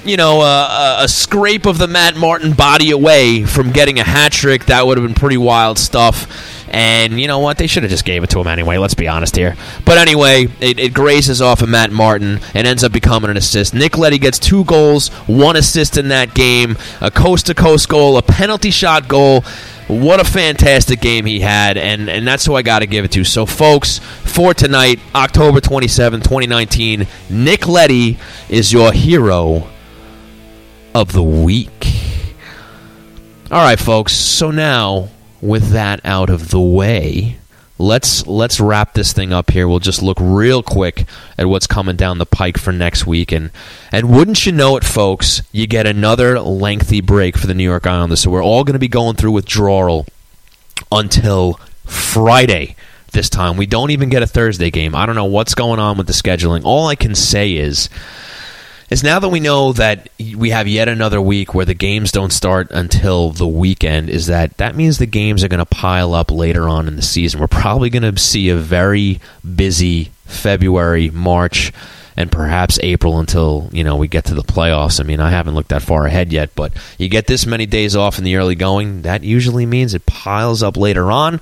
[0.06, 4.66] you know, a, scrape of the Matt Martin body away from getting a hat trick.
[4.66, 6.28] That would have been pretty wild stuff.
[6.72, 7.58] And you know what?
[7.58, 8.78] They should have just gave it to him anyway.
[8.78, 9.56] Let's be honest here.
[9.86, 13.74] But anyway, it, it grazes off of Matt Martin and ends up becoming an assist.
[13.74, 18.18] Nick Leddy gets two goals, one assist in that game, a coast to coast goal,
[18.18, 19.44] a penalty shot goal.
[19.88, 23.12] What a fantastic game he had, and, and that's who I got to give it
[23.12, 23.26] to.
[23.26, 29.68] So, folks, for tonight, October 27, 2019, Nick Leddy is your hero
[30.94, 31.88] of the week.
[33.50, 34.14] All right, folks.
[34.14, 35.10] So now,
[35.42, 37.38] with that out of the way,
[37.78, 39.68] let's let's wrap this thing up here.
[39.68, 41.06] We'll just look real quick
[41.38, 43.52] at what's coming down the pike for next week, and
[43.92, 45.42] and wouldn't you know it, folks?
[45.52, 48.22] You get another lengthy break for the New York Islanders.
[48.22, 50.06] So we're all going to be going through withdrawal
[50.92, 52.76] until Friday.
[53.12, 54.96] This time, we don't even get a Thursday game.
[54.96, 56.64] I don't know what's going on with the scheduling.
[56.64, 57.90] All I can say is
[58.92, 62.34] is now that we know that we have yet another week where the games don't
[62.34, 66.30] start until the weekend, is that that means the games are going to pile up
[66.30, 67.40] later on in the season.
[67.40, 69.22] We're probably going to see a very
[69.56, 71.72] busy February, March,
[72.18, 75.00] and perhaps April until you know we get to the playoffs.
[75.00, 77.96] I mean, I haven't looked that far ahead yet, but you get this many days
[77.96, 81.40] off in the early going, that usually means it piles up later on.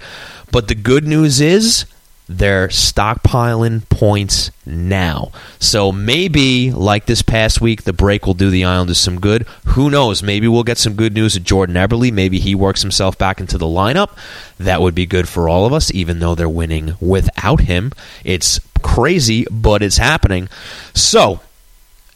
[0.51, 1.85] But the good news is
[2.29, 5.31] they're stockpiling points now.
[5.57, 9.47] So maybe, like this past week, the break will do the Islanders some good.
[9.65, 10.21] Who knows?
[10.21, 12.13] Maybe we'll get some good news of Jordan Eberle.
[12.13, 14.11] Maybe he works himself back into the lineup.
[14.59, 17.91] That would be good for all of us, even though they're winning without him.
[18.23, 20.49] It's crazy, but it's happening.
[20.93, 21.41] So,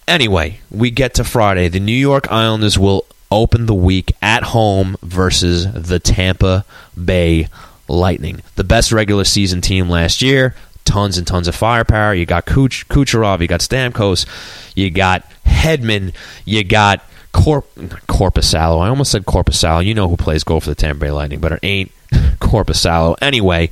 [0.07, 1.69] anyway, we get to Friday.
[1.69, 6.65] The New York Islanders will open the week at home versus the Tampa
[7.03, 7.47] Bay
[7.93, 8.41] Lightning.
[8.55, 10.55] The best regular season team last year.
[10.85, 12.13] Tons and tons of firepower.
[12.13, 14.25] You got Kuch- Kucherov, you got Stamkos,
[14.75, 16.13] you got Hedman,
[16.43, 18.81] you got Corp- Korpisalo.
[18.81, 19.85] I almost said Korpisalo.
[19.85, 21.91] You know who plays goal for the Tampa Bay Lightning, but it ain't
[22.39, 23.15] Korpisalo.
[23.21, 23.71] Anyway,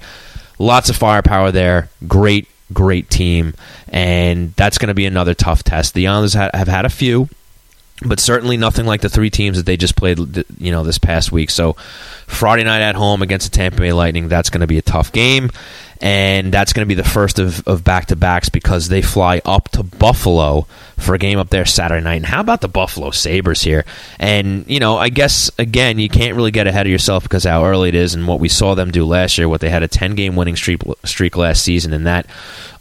[0.58, 1.90] lots of firepower there.
[2.08, 3.54] Great, great team.
[3.90, 5.94] And that's going to be another tough test.
[5.94, 7.28] The Islanders have had a few
[8.04, 10.18] but certainly nothing like the three teams that they just played,
[10.60, 11.50] you know, this past week.
[11.50, 11.74] So
[12.28, 15.12] Friday night at home against the Tampa Bay Lightning, that's going to be a tough
[15.12, 15.52] game,
[16.00, 19.84] and that's going to be the first of, of back-to-backs because they fly up to
[19.84, 20.66] Buffalo
[20.98, 22.16] for a game up there Saturday night.
[22.16, 23.86] And how about the Buffalo Sabres here?
[24.20, 27.66] And, you know, I guess, again, you can't really get ahead of yourself because how
[27.66, 29.88] early it is and what we saw them do last year, what they had a
[29.88, 32.26] 10-game winning streak, streak last season, and that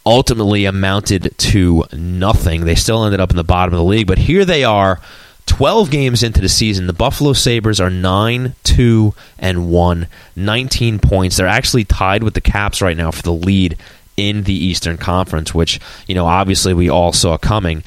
[0.04, 2.64] ultimately amounted to nothing.
[2.64, 5.00] They still ended up in the bottom of the league, but here they are.
[5.46, 11.36] 12 games into the season, the Buffalo Sabres are 9 2 and 1, 19 points.
[11.36, 13.76] They're actually tied with the Caps right now for the lead
[14.16, 17.82] in the Eastern Conference, which, you know, obviously we all saw coming.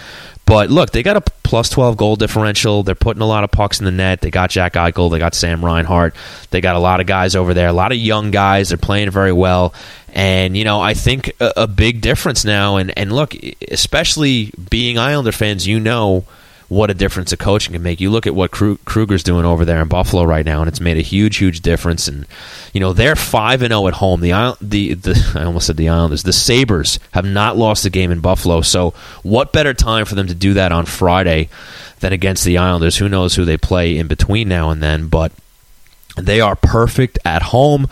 [0.45, 2.84] But look, they got a plus 12 goal differential.
[2.84, 4.22] They're putting a lot of pucks in the net.
[4.22, 5.09] They got Jack Eichel.
[5.09, 6.16] They got Sam Reinhart.
[6.49, 8.70] They got a lot of guys over there, a lot of young guys.
[8.70, 9.74] They're playing very well.
[10.14, 12.78] And, you know, I think a, a big difference now.
[12.78, 13.36] And, and look,
[13.70, 16.26] especially being Islander fans, you know
[16.74, 18.01] what a difference a coaching can make.
[18.01, 20.97] You look at what Krueger's doing over there in Buffalo right now, and it's made
[20.97, 22.07] a huge, huge difference.
[22.07, 22.26] And
[22.74, 24.22] you know they're five and zero oh at home.
[24.22, 26.24] The the the I almost said the Islanders.
[26.24, 28.61] The Sabres have not lost a game in Buffalo.
[28.61, 31.49] So what better time for them to do that on Friday
[31.99, 32.97] than against the Islanders?
[32.97, 35.07] Who knows who they play in between now and then?
[35.07, 35.32] But
[36.18, 37.88] they are perfect at home.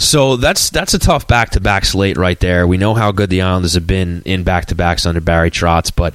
[0.00, 2.66] So that's that's a tough back to back slate right there.
[2.66, 5.92] We know how good the Islanders have been in back to backs under Barry Trotz,
[5.94, 6.14] but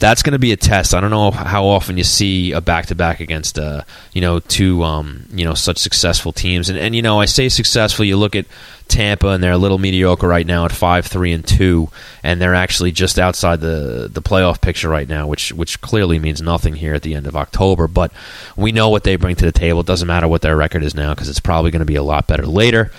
[0.00, 0.94] that's going to be a test.
[0.94, 3.82] I don't know how often you see a back to back against uh,
[4.12, 6.68] you know two um, you know such successful teams.
[6.70, 8.04] And and you know I say successful.
[8.06, 8.46] You look at
[8.88, 11.90] Tampa and they're a little mediocre right now at five three and two,
[12.22, 16.40] and they're actually just outside the the playoff picture right now, which which clearly means
[16.40, 17.86] nothing here at the end of October.
[17.86, 18.10] But
[18.56, 19.80] we know what they bring to the table.
[19.80, 22.02] It doesn't matter what their record is now because it's probably going to be a
[22.02, 22.90] lot better later.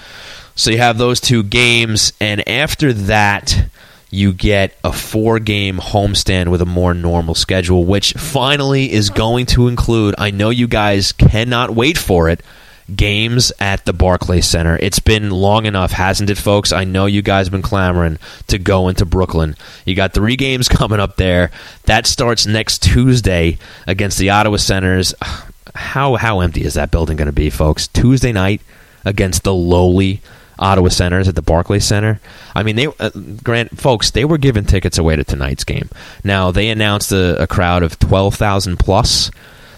[0.53, 3.69] So you have those two games, and after that
[4.11, 9.45] you get a four game homestand with a more normal schedule, which finally is going
[9.47, 12.43] to include, I know you guys cannot wait for it,
[12.93, 14.77] games at the Barclays Center.
[14.81, 16.73] It's been long enough, hasn't it, folks?
[16.73, 19.55] I know you guys have been clamoring to go into Brooklyn.
[19.85, 21.49] You got three games coming up there.
[21.83, 23.57] That starts next Tuesday
[23.87, 25.13] against the Ottawa Senators.
[25.73, 27.87] How, how empty is that building going to be, folks?
[27.87, 28.59] Tuesday night
[29.05, 30.19] against the lowly
[30.61, 32.21] Ottawa Senators at the Barclays Center.
[32.55, 33.09] I mean, they uh,
[33.43, 35.89] grant folks they were giving tickets away to tonight's game.
[36.23, 39.31] Now they announced a, a crowd of twelve thousand plus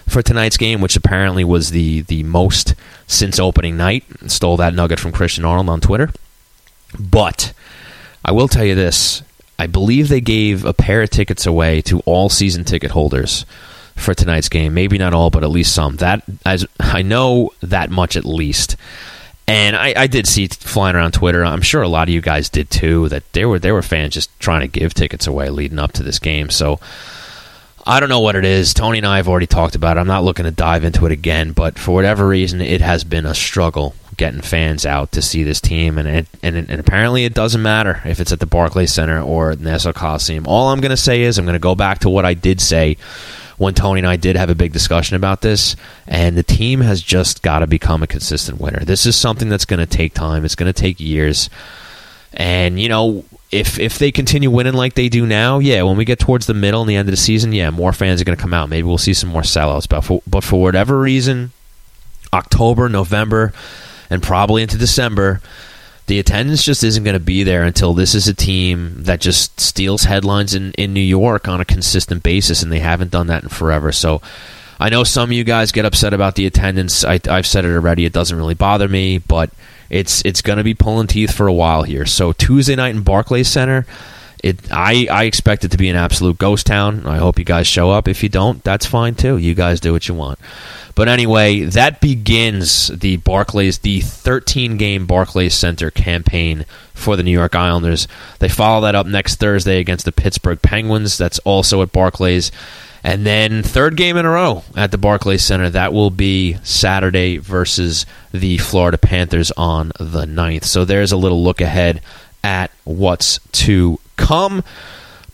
[0.07, 2.75] for tonight's game, which apparently was the the most
[3.07, 4.03] since opening night.
[4.27, 6.11] Stole that nugget from Christian Arnold on Twitter.
[6.99, 7.53] But
[8.25, 9.23] I will tell you this:
[9.57, 13.45] I believe they gave a pair of tickets away to all season ticket holders
[13.95, 14.73] for tonight's game.
[14.73, 15.95] Maybe not all, but at least some.
[15.97, 18.75] That as I know that much at least.
[19.45, 21.43] And I, I, did see flying around Twitter.
[21.43, 23.09] I'm sure a lot of you guys did too.
[23.09, 26.03] That there were there were fans just trying to give tickets away leading up to
[26.03, 26.49] this game.
[26.49, 26.79] So
[27.85, 28.73] I don't know what it is.
[28.73, 29.99] Tony and I have already talked about it.
[29.99, 33.25] I'm not looking to dive into it again, but for whatever reason, it has been
[33.25, 37.33] a struggle getting fans out to see this team, and it, and, and apparently it
[37.33, 40.47] doesn't matter if it's at the Barclays Center or the Nassau Coliseum.
[40.47, 42.61] All I'm going to say is I'm going to go back to what I did
[42.61, 42.97] say
[43.57, 45.75] when Tony and I did have a big discussion about this,
[46.07, 48.83] and the team has just got to become a consistent winner.
[48.83, 50.45] This is something that's going to take time.
[50.45, 51.49] It's going to take years,
[52.33, 53.25] and you know.
[53.51, 56.55] If, if they continue winning like they do now, yeah, when we get towards the
[56.55, 58.67] middle and the end of the season, yeah, more fans are going to come out.
[58.67, 59.87] Maybe we'll see some more sellouts.
[59.87, 61.51] But for, but for whatever reason,
[62.33, 63.53] October, November,
[64.09, 65.39] and probably into December,
[66.07, 69.59] the attendance just isn't going to be there until this is a team that just
[69.59, 73.43] steals headlines in, in New York on a consistent basis, and they haven't done that
[73.43, 73.91] in forever.
[73.91, 74.21] So
[74.79, 77.05] I know some of you guys get upset about the attendance.
[77.05, 79.49] I, have said it already; it doesn't really bother me, but
[79.89, 82.05] it's it's going to be pulling teeth for a while here.
[82.05, 83.85] So Tuesday night in Barclays Center.
[84.43, 87.07] It, I, I expect it to be an absolute ghost town.
[87.07, 88.09] I hope you guys show up.
[88.09, 89.37] If you don't, that's fine too.
[89.37, 90.37] You guys do what you want.
[90.95, 97.31] But anyway, that begins the Barclays, the 13 game Barclays Center campaign for the New
[97.31, 98.07] York Islanders.
[98.39, 101.17] They follow that up next Thursday against the Pittsburgh Penguins.
[101.17, 102.51] That's also at Barclays.
[103.03, 105.69] And then third game in a row at the Barclays Center.
[105.69, 110.65] That will be Saturday versus the Florida Panthers on the 9th.
[110.65, 112.01] So there's a little look ahead
[112.43, 114.63] at what's to come.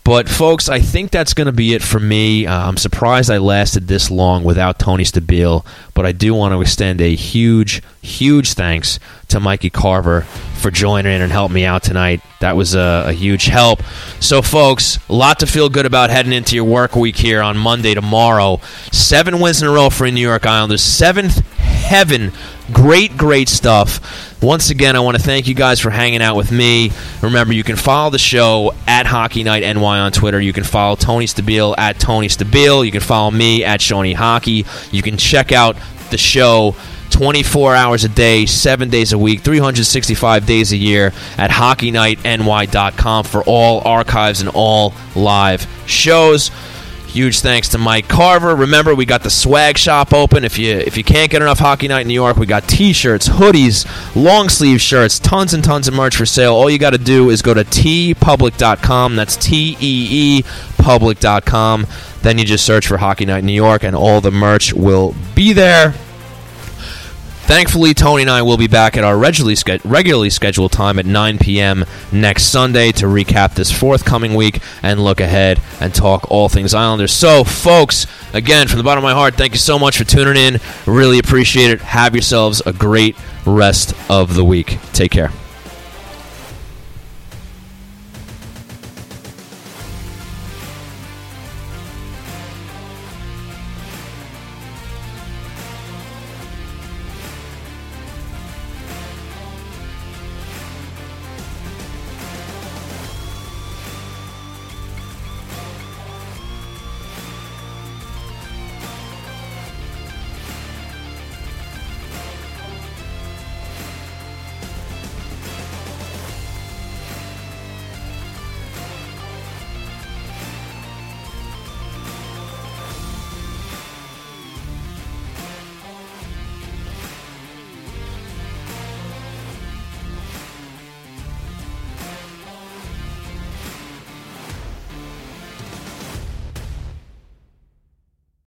[0.10, 2.48] But folks, I think that's going to be it for me.
[2.48, 5.64] Uh, I'm surprised I lasted this long without Tony Stabile,
[5.94, 11.14] but I do want to extend a huge, huge thanks to Mikey Carver for joining
[11.14, 12.22] in and helping me out tonight.
[12.40, 13.84] That was a, a, huge help.
[14.20, 17.58] So, folks, a lot to feel good about heading into your work week here on
[17.58, 18.62] Monday tomorrow.
[18.92, 20.82] Seven wins in a row for New York Islanders.
[20.82, 21.46] Seventh
[21.90, 22.32] heaven.
[22.72, 24.00] Great, great stuff.
[24.44, 26.92] Once again, I want to thank you guys for hanging out with me.
[27.24, 30.40] Remember, you can follow the show at Hockey Night NY on Twitter.
[30.40, 32.86] You can follow Tony Stabile at Tony Stabile.
[32.86, 34.66] You can follow me at Shawnee Hockey.
[34.92, 35.76] You can check out
[36.12, 36.76] the show
[37.10, 43.44] 24 hours a day, 7 days a week, 365 days a year at HockeyNightNY.com for
[43.44, 46.52] all archives and all live shows.
[47.10, 48.56] Huge thanks to Mike Carver.
[48.56, 50.46] Remember, we got the swag shop open.
[50.46, 53.28] If you if you can't get enough Hockey Night in New York, we got T-shirts,
[53.28, 56.54] hoodies, long sleeve shirts, tons and tons of merch for sale.
[56.54, 59.16] All you got to do is go to teepublic.com.
[59.16, 60.44] That's T E E
[60.78, 61.88] public.com.
[62.22, 65.16] Then you just search for Hockey Night in New York, and all the merch will
[65.34, 65.96] be there.
[67.50, 71.40] Thankfully, Tony and I will be back at our regularly, regularly scheduled time at 9
[71.40, 71.84] p.m.
[72.12, 77.12] next Sunday to recap this forthcoming week and look ahead and talk all things Islanders.
[77.12, 80.38] So, folks, again, from the bottom of my heart, thank you so much for tuning
[80.38, 80.60] in.
[80.86, 81.82] Really appreciate it.
[81.82, 83.16] Have yourselves a great
[83.48, 84.78] rest of the week.
[84.94, 85.32] Take care.